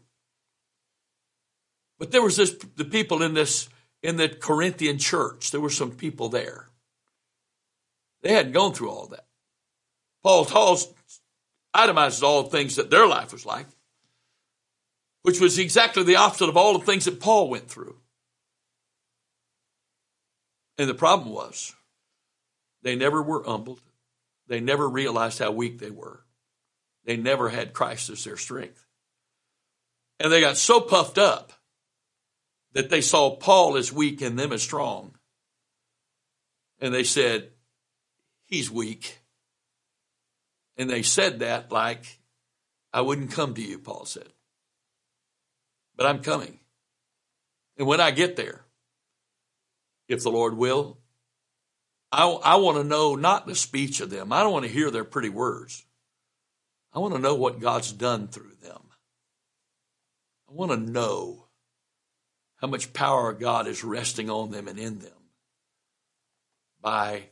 But 2.00 2.12
there 2.12 2.22
was 2.22 2.38
this, 2.38 2.56
the 2.76 2.86
people 2.86 3.22
in 3.22 3.34
this, 3.34 3.70
in 4.04 4.18
the 4.18 4.30
Corinthian 4.30 4.98
church, 4.98 5.52
there 5.52 5.62
were 5.62 5.70
some 5.70 5.92
people 5.92 6.30
there. 6.30 6.70
They 8.22 8.34
hadn't 8.34 8.54
gone 8.54 8.74
through 8.74 8.90
all 8.90 9.08
that. 9.08 9.26
Paul 10.24 10.46
tells, 10.46 10.94
itemizes 11.76 12.24
all 12.24 12.44
the 12.44 12.50
things 12.50 12.76
that 12.78 12.90
their 12.90 13.06
life 13.06 13.32
was 13.32 13.46
like, 13.46 13.68
which 15.22 15.40
was 15.40 15.60
exactly 15.60 16.04
the 16.04 16.16
opposite 16.16 16.50
of 16.50 16.58
all 16.58 16.78
the 16.78 16.86
things 16.86 17.06
that 17.06 17.20
Paul 17.20 17.50
went 17.50 17.70
through. 17.70 17.98
And 20.78 20.90
the 20.90 20.94
problem 20.94 21.34
was, 21.34 21.76
they 22.86 22.96
never 22.96 23.22
were 23.24 23.44
humbled. 23.44 23.82
They 24.48 24.60
never 24.60 24.88
realized 24.88 25.40
how 25.40 25.50
weak 25.50 25.80
they 25.80 25.90
were. 25.90 26.24
They 27.04 27.18
never 27.18 27.50
had 27.50 27.74
Christ 27.74 28.12
as 28.12 28.24
their 28.24 28.38
strength. 28.38 28.86
And 30.20 30.32
they 30.32 30.40
got 30.40 30.56
so 30.56 30.80
puffed 30.80 31.18
up 31.18 31.52
that 32.74 32.92
they 32.92 33.02
saw 33.02 33.38
Paul 33.38 33.76
as 33.76 33.92
weak 33.92 34.22
and 34.22 34.38
them 34.38 34.54
as 34.54 34.62
strong. 34.62 35.16
And 36.80 36.94
they 36.94 37.04
said, 37.04 37.50
He's 38.46 38.70
weak. 38.70 39.18
And 40.78 40.88
they 40.88 41.02
said 41.02 41.40
that 41.40 41.72
like, 41.72 42.20
I 42.94 43.02
wouldn't 43.02 43.32
come 43.32 43.56
to 43.56 43.64
you, 43.64 43.80
Paul 43.80 44.06
said. 44.06 44.30
But 45.96 46.06
I'm 46.06 46.20
coming. 46.20 46.60
And 47.80 47.88
when 47.88 48.00
I 48.00 48.12
get 48.12 48.36
there, 48.36 48.62
if 50.08 50.22
the 50.22 50.30
Lord 50.30 50.56
will, 50.56 51.00
I, 52.16 52.28
I 52.28 52.56
want 52.56 52.78
to 52.78 52.86
know 52.86 53.16
not 53.16 53.46
the 53.46 53.56
speech 53.56 54.00
of 54.00 54.10
them. 54.10 54.32
I 54.32 54.42
don't 54.42 54.54
want 54.54 54.64
to 54.64 54.72
hear 54.72 54.90
their 54.90 55.04
pretty 55.04 55.28
words. 55.28 55.84
I 56.94 57.00
want 57.00 57.14
to 57.14 57.20
know 57.20 57.36
what 57.36 57.60
God's 57.60 57.92
done 57.92 58.30
through 58.30 58.56
them. 58.62 58.80
I 60.50 60.54
want 60.54 60.72
to 60.72 60.78
know 60.78 61.44
how 62.56 62.68
much 62.68 62.94
power 62.94 63.34
God 63.34 63.68
is 63.68 63.84
resting 63.84 64.30
on 64.30 64.50
them 64.50 64.70
and 64.70 64.80
in 64.80 65.00
them 65.00 65.12
by 66.80 67.24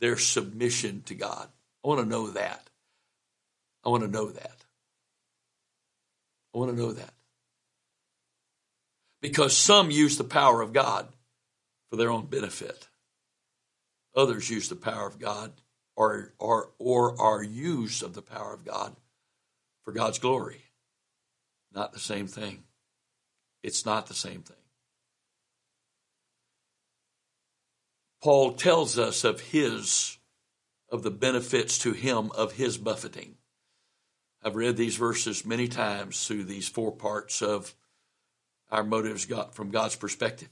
their 0.00 0.18
submission 0.18 1.02
to 1.06 1.14
God. 1.14 1.48
I 1.82 1.88
want 1.88 2.00
to 2.00 2.06
know 2.06 2.28
that. 2.32 2.68
I 3.86 3.88
want 3.88 4.02
to 4.02 4.10
know 4.10 4.30
that. 4.30 4.64
I 6.54 6.58
want 6.58 6.76
to 6.76 6.76
know 6.76 6.92
that. 6.92 7.14
Because 9.22 9.56
some 9.56 9.90
use 9.90 10.18
the 10.18 10.24
power 10.24 10.60
of 10.60 10.74
God 10.74 11.08
for 11.88 11.96
their 11.96 12.10
own 12.10 12.26
benefit. 12.26 12.86
Others 14.16 14.48
use 14.48 14.68
the 14.68 14.76
power 14.76 15.06
of 15.06 15.18
God 15.18 15.52
or, 15.94 16.32
or, 16.38 16.70
or 16.78 17.20
are 17.20 17.42
used 17.42 18.02
of 18.02 18.14
the 18.14 18.22
power 18.22 18.54
of 18.54 18.64
God 18.64 18.96
for 19.84 19.92
God's 19.92 20.18
glory. 20.18 20.62
Not 21.74 21.92
the 21.92 22.00
same 22.00 22.26
thing. 22.26 22.64
It's 23.62 23.84
not 23.84 24.06
the 24.06 24.14
same 24.14 24.42
thing. 24.42 24.56
Paul 28.22 28.54
tells 28.54 28.98
us 28.98 29.24
of 29.24 29.40
his, 29.40 30.16
of 30.90 31.02
the 31.02 31.10
benefits 31.10 31.78
to 31.80 31.92
him 31.92 32.30
of 32.32 32.52
his 32.52 32.78
buffeting. 32.78 33.36
I've 34.42 34.56
read 34.56 34.76
these 34.76 34.96
verses 34.96 35.44
many 35.44 35.68
times 35.68 36.26
through 36.26 36.44
these 36.44 36.68
four 36.68 36.92
parts 36.92 37.42
of 37.42 37.74
our 38.70 38.84
motives 38.84 39.26
got 39.26 39.54
from 39.54 39.70
God's 39.70 39.96
perspective 39.96 40.48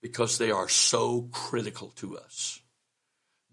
because 0.00 0.38
they 0.38 0.50
are 0.50 0.68
so 0.68 1.28
critical 1.30 1.90
to 1.96 2.16
us. 2.16 2.60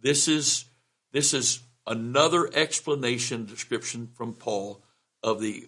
This 0.02 0.28
is, 0.28 0.66
this 1.12 1.34
is 1.34 1.60
another 1.86 2.50
explanation, 2.54 3.46
description 3.46 4.10
from 4.14 4.34
Paul 4.34 4.84
of 5.24 5.42
the, 5.42 5.68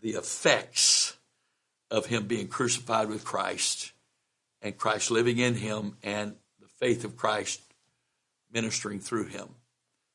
the 0.00 0.10
effects 0.10 1.16
of 1.90 2.06
him 2.06 2.26
being 2.26 2.48
crucified 2.48 3.08
with 3.08 3.24
Christ 3.24 3.92
and 4.62 4.76
Christ 4.76 5.10
living 5.10 5.38
in 5.38 5.54
him 5.54 5.96
and 6.02 6.36
the 6.60 6.68
faith 6.78 7.04
of 7.04 7.16
Christ 7.16 7.60
ministering 8.52 9.00
through 9.00 9.26
him. 9.26 9.48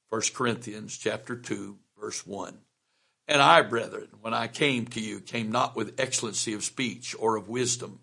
1 0.09 0.21
Corinthians 0.33 0.97
chapter 0.97 1.35
2 1.35 1.77
verse 1.99 2.25
1. 2.25 2.57
And 3.27 3.41
I, 3.41 3.61
brethren, 3.61 4.07
when 4.21 4.33
I 4.33 4.47
came 4.47 4.87
to 4.87 4.99
you, 4.99 5.19
came 5.19 5.51
not 5.51 5.75
with 5.75 5.99
excellency 5.99 6.53
of 6.53 6.63
speech 6.63 7.15
or 7.19 7.35
of 7.35 7.47
wisdom, 7.47 7.99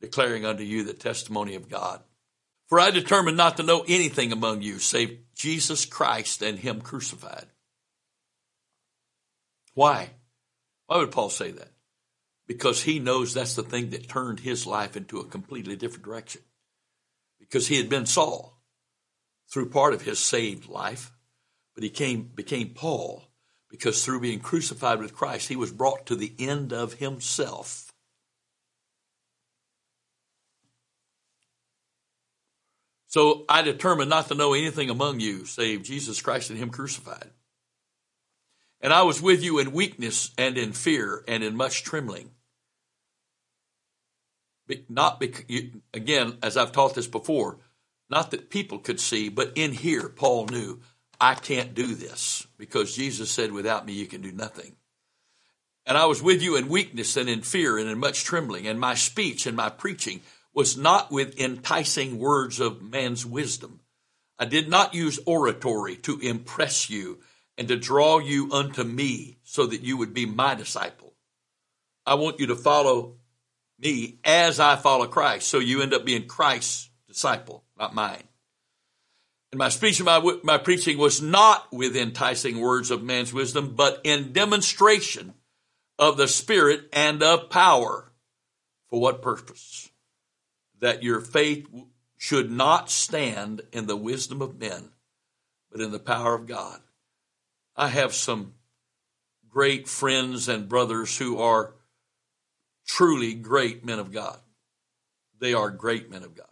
declaring 0.00 0.46
unto 0.46 0.62
you 0.62 0.84
the 0.84 0.92
testimony 0.92 1.56
of 1.56 1.68
God. 1.68 2.00
For 2.72 2.80
I 2.80 2.90
determined 2.90 3.36
not 3.36 3.58
to 3.58 3.62
know 3.62 3.84
anything 3.86 4.32
among 4.32 4.62
you 4.62 4.78
save 4.78 5.18
Jesus 5.34 5.84
Christ 5.84 6.40
and 6.40 6.58
him 6.58 6.80
crucified. 6.80 7.44
Why? 9.74 10.12
Why 10.86 10.96
would 10.96 11.10
Paul 11.10 11.28
say 11.28 11.50
that? 11.50 11.68
Because 12.46 12.82
he 12.82 12.98
knows 12.98 13.34
that's 13.34 13.56
the 13.56 13.62
thing 13.62 13.90
that 13.90 14.08
turned 14.08 14.40
his 14.40 14.66
life 14.66 14.96
into 14.96 15.20
a 15.20 15.26
completely 15.26 15.76
different 15.76 16.06
direction 16.06 16.40
because 17.38 17.68
he 17.68 17.76
had 17.76 17.90
been 17.90 18.06
Saul 18.06 18.58
through 19.52 19.68
part 19.68 19.92
of 19.92 20.00
his 20.00 20.18
saved 20.18 20.66
life, 20.66 21.12
but 21.74 21.84
he 21.84 21.90
came, 21.90 22.30
became 22.34 22.70
Paul 22.70 23.24
because 23.68 24.02
through 24.02 24.20
being 24.20 24.40
crucified 24.40 24.98
with 24.98 25.14
Christ, 25.14 25.50
he 25.50 25.56
was 25.56 25.72
brought 25.72 26.06
to 26.06 26.16
the 26.16 26.32
end 26.38 26.72
of 26.72 26.94
himself. 26.94 27.91
So 33.12 33.44
I 33.46 33.60
determined 33.60 34.08
not 34.08 34.28
to 34.28 34.34
know 34.34 34.54
anything 34.54 34.88
among 34.88 35.20
you 35.20 35.44
save 35.44 35.82
Jesus 35.82 36.22
Christ 36.22 36.48
and 36.48 36.58
him 36.58 36.70
crucified. 36.70 37.30
And 38.80 38.90
I 38.92 39.02
was 39.02 39.20
with 39.20 39.42
you 39.42 39.58
in 39.58 39.72
weakness 39.72 40.30
and 40.38 40.56
in 40.56 40.72
fear 40.72 41.22
and 41.28 41.44
in 41.44 41.54
much 41.54 41.84
trembling 41.84 42.30
not 44.88 45.22
again, 45.92 46.38
as 46.42 46.56
I've 46.56 46.72
taught 46.72 46.94
this 46.94 47.06
before, 47.06 47.58
not 48.08 48.30
that 48.30 48.50
people 48.50 48.78
could 48.78 49.00
see, 49.00 49.28
but 49.28 49.52
in 49.54 49.72
here, 49.72 50.08
Paul 50.08 50.46
knew, 50.46 50.80
I 51.20 51.34
can't 51.34 51.74
do 51.74 51.94
this 51.94 52.46
because 52.58 52.96
Jesus 52.96 53.30
said, 53.30 53.52
without 53.52 53.86
me, 53.86 53.92
you 53.92 54.06
can 54.06 54.22
do 54.22 54.32
nothing. 54.32 54.76
And 55.84 55.98
I 55.98 56.06
was 56.06 56.22
with 56.22 56.42
you 56.42 56.56
in 56.56 56.68
weakness 56.68 57.16
and 57.16 57.28
in 57.28 57.42
fear 57.42 57.76
and 57.76 57.88
in 57.88 57.98
much 57.98 58.24
trembling, 58.24 58.66
and 58.66 58.78
my 58.78 58.94
speech 58.94 59.46
and 59.46 59.56
my 59.56 59.68
preaching 59.68 60.20
was 60.54 60.76
not 60.76 61.10
with 61.10 61.38
enticing 61.38 62.18
words 62.18 62.60
of 62.60 62.82
man's 62.82 63.24
wisdom. 63.24 63.80
I 64.38 64.44
did 64.44 64.68
not 64.68 64.94
use 64.94 65.20
oratory 65.26 65.96
to 65.98 66.18
impress 66.18 66.90
you 66.90 67.20
and 67.56 67.68
to 67.68 67.76
draw 67.76 68.18
you 68.18 68.50
unto 68.52 68.82
me 68.82 69.38
so 69.44 69.66
that 69.66 69.82
you 69.82 69.96
would 69.96 70.14
be 70.14 70.26
my 70.26 70.54
disciple. 70.54 71.14
I 72.04 72.14
want 72.14 72.40
you 72.40 72.48
to 72.48 72.56
follow 72.56 73.16
me 73.78 74.18
as 74.24 74.60
I 74.60 74.76
follow 74.76 75.06
Christ. 75.06 75.48
So 75.48 75.58
you 75.58 75.82
end 75.82 75.94
up 75.94 76.04
being 76.04 76.26
Christ's 76.26 76.90
disciple, 77.06 77.64
not 77.78 77.94
mine. 77.94 78.24
And 79.52 79.58
my 79.58 79.68
speech 79.68 80.00
and 80.00 80.06
my, 80.06 80.38
my 80.42 80.58
preaching 80.58 80.96
was 80.96 81.20
not 81.20 81.66
with 81.70 81.94
enticing 81.94 82.58
words 82.58 82.90
of 82.90 83.02
man's 83.02 83.32
wisdom, 83.32 83.74
but 83.76 84.00
in 84.02 84.32
demonstration 84.32 85.34
of 85.98 86.16
the 86.16 86.26
Spirit 86.26 86.88
and 86.92 87.22
of 87.22 87.50
power. 87.50 88.10
For 88.88 89.00
what 89.00 89.22
purpose? 89.22 89.90
That 90.82 91.02
your 91.02 91.22
faith 91.22 91.66
should 92.18 92.50
not 92.50 92.90
stand 92.90 93.62
in 93.72 93.86
the 93.86 93.96
wisdom 93.96 94.42
of 94.42 94.60
men, 94.60 94.90
but 95.70 95.80
in 95.80 95.90
the 95.90 95.98
power 95.98 96.34
of 96.34 96.46
God. 96.46 96.80
I 97.74 97.88
have 97.88 98.12
some 98.12 98.52
great 99.48 99.88
friends 99.88 100.48
and 100.48 100.68
brothers 100.68 101.16
who 101.16 101.38
are 101.38 101.72
truly 102.86 103.32
great 103.34 103.84
men 103.84 103.98
of 103.98 104.12
God. 104.12 104.38
They 105.40 105.54
are 105.54 105.70
great 105.70 106.10
men 106.10 106.22
of 106.22 106.36
God. 106.36 106.46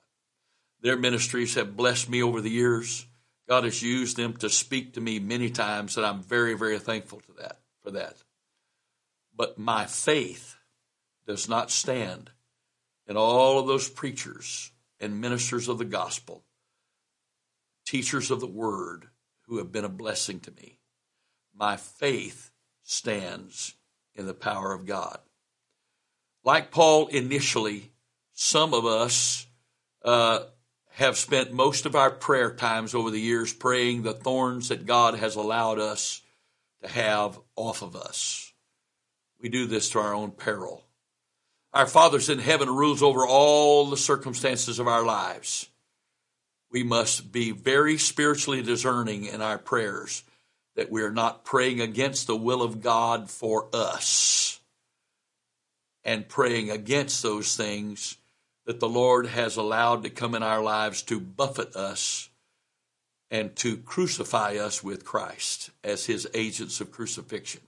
Their 0.80 0.96
ministries 0.96 1.54
have 1.56 1.76
blessed 1.76 2.08
me 2.08 2.22
over 2.22 2.40
the 2.40 2.50
years. 2.50 3.06
God 3.48 3.64
has 3.64 3.82
used 3.82 4.16
them 4.16 4.34
to 4.38 4.48
speak 4.48 4.94
to 4.94 5.00
me 5.00 5.18
many 5.18 5.50
times, 5.50 5.96
and 5.96 6.06
I'm 6.06 6.22
very, 6.22 6.54
very 6.54 6.78
thankful 6.78 7.20
to 7.20 7.32
that 7.40 7.58
for 7.82 7.90
that. 7.90 8.16
But 9.36 9.58
my 9.58 9.86
faith 9.86 10.56
does 11.26 11.48
not 11.48 11.70
stand 11.70 12.30
in 13.10 13.16
all 13.16 13.58
of 13.58 13.66
those 13.66 13.90
preachers 13.90 14.70
and 15.00 15.20
ministers 15.20 15.66
of 15.66 15.78
the 15.78 15.84
gospel, 15.84 16.44
teachers 17.84 18.30
of 18.30 18.38
the 18.38 18.46
word 18.46 19.08
who 19.46 19.58
have 19.58 19.72
been 19.72 19.84
a 19.84 19.88
blessing 19.88 20.38
to 20.38 20.52
me. 20.52 20.78
My 21.52 21.76
faith 21.76 22.52
stands 22.84 23.74
in 24.14 24.26
the 24.26 24.32
power 24.32 24.72
of 24.72 24.86
God. 24.86 25.18
Like 26.44 26.70
Paul 26.70 27.08
initially, 27.08 27.90
some 28.32 28.72
of 28.74 28.86
us 28.86 29.44
uh, 30.04 30.44
have 30.90 31.16
spent 31.16 31.52
most 31.52 31.86
of 31.86 31.96
our 31.96 32.12
prayer 32.12 32.54
times 32.54 32.94
over 32.94 33.10
the 33.10 33.20
years 33.20 33.52
praying 33.52 34.02
the 34.02 34.14
thorns 34.14 34.68
that 34.68 34.86
God 34.86 35.14
has 35.18 35.34
allowed 35.34 35.80
us 35.80 36.22
to 36.82 36.88
have 36.88 37.40
off 37.56 37.82
of 37.82 37.96
us. 37.96 38.52
We 39.40 39.48
do 39.48 39.66
this 39.66 39.90
to 39.90 39.98
our 39.98 40.14
own 40.14 40.30
peril. 40.30 40.84
Our 41.72 41.86
Father's 41.86 42.28
in 42.28 42.40
heaven 42.40 42.68
rules 42.68 43.02
over 43.02 43.26
all 43.26 43.86
the 43.86 43.96
circumstances 43.96 44.78
of 44.78 44.88
our 44.88 45.04
lives. 45.04 45.68
We 46.70 46.82
must 46.82 47.32
be 47.32 47.52
very 47.52 47.96
spiritually 47.96 48.62
discerning 48.62 49.24
in 49.24 49.40
our 49.40 49.58
prayers 49.58 50.24
that 50.76 50.90
we 50.90 51.02
are 51.02 51.12
not 51.12 51.44
praying 51.44 51.80
against 51.80 52.26
the 52.26 52.36
will 52.36 52.62
of 52.62 52.80
God 52.80 53.30
for 53.30 53.68
us 53.72 54.60
and 56.04 56.28
praying 56.28 56.70
against 56.70 57.22
those 57.22 57.56
things 57.56 58.16
that 58.66 58.80
the 58.80 58.88
Lord 58.88 59.26
has 59.26 59.56
allowed 59.56 60.02
to 60.04 60.10
come 60.10 60.34
in 60.34 60.42
our 60.42 60.62
lives 60.62 61.02
to 61.02 61.20
buffet 61.20 61.76
us 61.76 62.30
and 63.30 63.54
to 63.56 63.76
crucify 63.76 64.56
us 64.56 64.82
with 64.82 65.04
Christ 65.04 65.70
as 65.84 66.06
his 66.06 66.28
agents 66.34 66.80
of 66.80 66.90
crucifixion. 66.90 67.60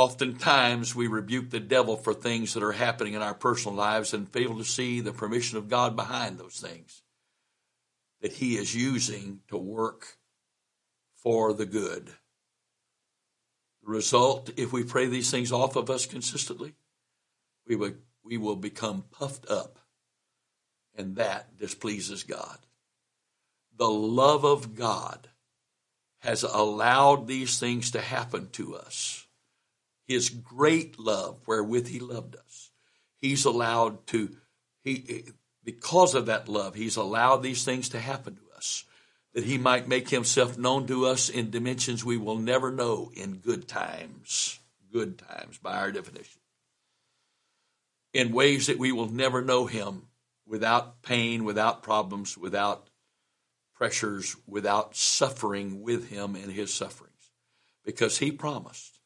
Oftentimes, 0.00 0.94
we 0.94 1.08
rebuke 1.08 1.50
the 1.50 1.60
devil 1.60 1.94
for 1.94 2.14
things 2.14 2.54
that 2.54 2.62
are 2.62 2.72
happening 2.72 3.12
in 3.12 3.20
our 3.20 3.34
personal 3.34 3.76
lives 3.76 4.14
and 4.14 4.26
fail 4.26 4.56
to 4.56 4.64
see 4.64 5.02
the 5.02 5.12
permission 5.12 5.58
of 5.58 5.68
God 5.68 5.94
behind 5.94 6.38
those 6.38 6.58
things 6.58 7.02
that 8.22 8.32
he 8.32 8.56
is 8.56 8.74
using 8.74 9.40
to 9.48 9.58
work 9.58 10.16
for 11.16 11.52
the 11.52 11.66
good. 11.66 12.06
The 13.82 13.90
result, 13.90 14.48
if 14.56 14.72
we 14.72 14.84
pray 14.84 15.04
these 15.04 15.30
things 15.30 15.52
off 15.52 15.76
of 15.76 15.90
us 15.90 16.06
consistently, 16.06 16.72
we 17.66 17.76
will, 17.76 17.92
we 18.24 18.38
will 18.38 18.56
become 18.56 19.04
puffed 19.10 19.50
up, 19.50 19.80
and 20.96 21.16
that 21.16 21.58
displeases 21.58 22.22
God. 22.22 22.56
The 23.76 23.90
love 23.90 24.46
of 24.46 24.74
God 24.74 25.28
has 26.20 26.42
allowed 26.42 27.26
these 27.26 27.58
things 27.58 27.90
to 27.90 28.00
happen 28.00 28.48
to 28.52 28.76
us. 28.76 29.19
His 30.10 30.28
great 30.28 30.98
love, 30.98 31.38
wherewith 31.46 31.86
He 31.86 32.00
loved 32.00 32.34
us, 32.34 32.70
He's 33.20 33.44
allowed 33.44 34.06
to, 34.08 34.36
He, 34.82 35.26
because 35.62 36.16
of 36.16 36.26
that 36.26 36.48
love, 36.48 36.74
He's 36.74 36.96
allowed 36.96 37.44
these 37.44 37.64
things 37.64 37.90
to 37.90 38.00
happen 38.00 38.34
to 38.34 38.56
us 38.56 38.84
that 39.34 39.44
he 39.44 39.56
might 39.56 39.86
make 39.86 40.08
himself 40.08 40.58
known 40.58 40.88
to 40.88 41.06
us 41.06 41.28
in 41.28 41.50
dimensions 41.50 42.04
we 42.04 42.16
will 42.16 42.38
never 42.38 42.72
know 42.72 43.12
in 43.14 43.36
good 43.36 43.68
times. 43.68 44.58
Good 44.92 45.18
times, 45.18 45.58
by 45.58 45.76
our 45.76 45.92
definition. 45.92 46.40
In 48.12 48.32
ways 48.32 48.66
that 48.66 48.80
we 48.80 48.90
will 48.90 49.08
never 49.08 49.40
know 49.40 49.66
him 49.66 50.08
without 50.44 51.02
pain, 51.02 51.44
without 51.44 51.84
problems, 51.84 52.36
without 52.36 52.90
pressures, 53.76 54.34
without 54.48 54.96
suffering 54.96 55.80
with 55.82 56.08
him 56.08 56.34
in 56.34 56.50
his 56.50 56.74
sufferings. 56.74 57.30
Because 57.84 58.18
he 58.18 58.32
promised 58.32 58.99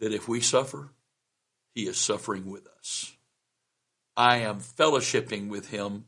that 0.00 0.12
if 0.12 0.28
we 0.28 0.40
suffer, 0.40 0.90
he 1.74 1.86
is 1.86 1.96
suffering 1.96 2.50
with 2.50 2.66
us. 2.66 3.12
I 4.16 4.38
am 4.38 4.60
fellowshipping 4.60 5.48
with 5.48 5.70
him 5.70 6.06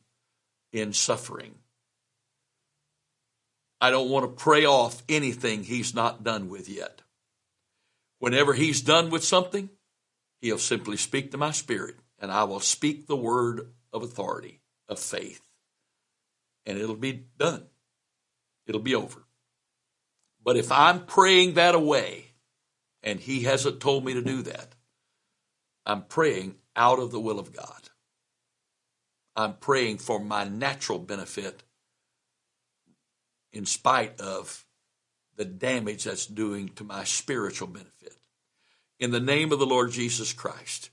in 0.72 0.92
suffering. 0.92 1.54
I 3.80 3.90
don't 3.90 4.10
want 4.10 4.24
to 4.24 4.42
pray 4.42 4.64
off 4.64 5.02
anything 5.08 5.64
he's 5.64 5.94
not 5.94 6.24
done 6.24 6.48
with 6.48 6.68
yet. 6.68 7.02
Whenever 8.18 8.54
he's 8.54 8.80
done 8.80 9.10
with 9.10 9.24
something, 9.24 9.68
he'll 10.40 10.58
simply 10.58 10.96
speak 10.96 11.30
to 11.30 11.38
my 11.38 11.50
spirit, 11.50 11.96
and 12.18 12.30
I 12.30 12.44
will 12.44 12.60
speak 12.60 13.06
the 13.06 13.16
word 13.16 13.72
of 13.92 14.02
authority, 14.02 14.60
of 14.88 14.98
faith, 14.98 15.42
and 16.64 16.78
it'll 16.78 16.96
be 16.96 17.24
done. 17.38 17.66
It'll 18.66 18.80
be 18.80 18.94
over. 18.94 19.24
But 20.44 20.56
if 20.56 20.70
I'm 20.70 21.04
praying 21.04 21.54
that 21.54 21.74
away, 21.74 22.31
and 23.02 23.20
he 23.20 23.42
hasn't 23.42 23.80
told 23.80 24.04
me 24.04 24.14
to 24.14 24.22
do 24.22 24.42
that, 24.42 24.74
I'm 25.84 26.02
praying 26.02 26.56
out 26.76 26.98
of 26.98 27.10
the 27.10 27.20
will 27.20 27.38
of 27.38 27.52
God. 27.52 27.90
I'm 29.34 29.54
praying 29.54 29.98
for 29.98 30.20
my 30.20 30.44
natural 30.44 30.98
benefit 30.98 31.62
in 33.52 33.66
spite 33.66 34.20
of 34.20 34.64
the 35.36 35.44
damage 35.44 36.04
that's 36.04 36.26
doing 36.26 36.68
to 36.70 36.84
my 36.84 37.04
spiritual 37.04 37.68
benefit. 37.68 38.16
In 39.00 39.10
the 39.10 39.20
name 39.20 39.52
of 39.52 39.58
the 39.58 39.66
Lord 39.66 39.90
Jesus 39.90 40.32
Christ, 40.32 40.90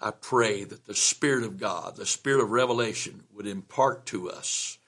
I 0.00 0.10
pray 0.10 0.64
that 0.64 0.84
the 0.86 0.94
Spirit 0.94 1.44
of 1.44 1.58
God, 1.58 1.96
the 1.96 2.06
Spirit 2.06 2.42
of 2.42 2.50
revelation, 2.50 3.22
would 3.32 3.46
impart 3.46 4.06
to 4.06 4.30
us 4.30 4.78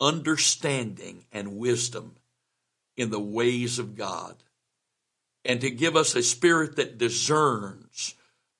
understanding 0.00 1.24
and 1.32 1.58
wisdom 1.58 2.16
in 2.96 3.10
the 3.10 3.20
ways 3.20 3.78
of 3.78 3.96
God, 3.96 4.36
and 5.44 5.60
to 5.60 5.70
give 5.70 5.96
us 5.96 6.14
a 6.14 6.22
spirit 6.22 6.76
that 6.76 6.98
discerns 6.98 8.14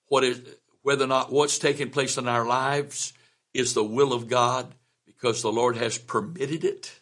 what 0.09 0.25
is, 0.25 0.41
whether 0.83 1.05
or 1.05 1.09
not 1.09 1.33
what's 1.33 1.59
taking 1.59 1.91
place 1.91 2.17
in 2.17 2.27
our 2.27 2.47
lives 2.47 3.13
is 3.53 3.75
the 3.75 3.85
will 3.85 4.13
of 4.13 4.29
God 4.29 4.75
because 5.07 5.43
the 5.43 5.53
Lord 5.53 5.77
has 5.77 5.99
permitted 5.99 6.65
it 6.65 7.01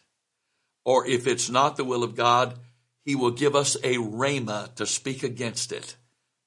or 0.89 1.05
if 1.05 1.27
it's 1.27 1.51
not 1.51 1.77
the 1.77 1.83
will 1.83 2.03
of 2.03 2.15
God, 2.15 2.57
He 3.05 3.13
will 3.13 3.29
give 3.29 3.55
us 3.55 3.75
a 3.83 3.97
rhema 3.97 4.73
to 4.73 4.87
speak 4.87 5.21
against 5.21 5.71
it, 5.71 5.95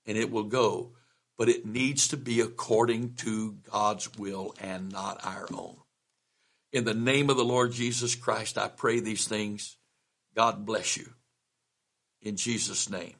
and 0.04 0.18
it 0.18 0.32
will 0.32 0.42
go. 0.42 0.96
But 1.38 1.48
it 1.48 1.64
needs 1.64 2.08
to 2.08 2.16
be 2.16 2.40
according 2.40 3.14
to 3.18 3.58
God's 3.70 4.12
will 4.18 4.52
and 4.60 4.90
not 4.90 5.24
our 5.24 5.46
own. 5.54 5.76
In 6.72 6.84
the 6.84 6.92
name 6.92 7.30
of 7.30 7.36
the 7.36 7.44
Lord 7.44 7.70
Jesus 7.70 8.16
Christ, 8.16 8.58
I 8.58 8.66
pray 8.66 8.98
these 8.98 9.28
things. 9.28 9.76
God 10.34 10.66
bless 10.66 10.96
you. 10.96 11.08
In 12.20 12.36
Jesus' 12.36 12.90
name. 12.90 13.14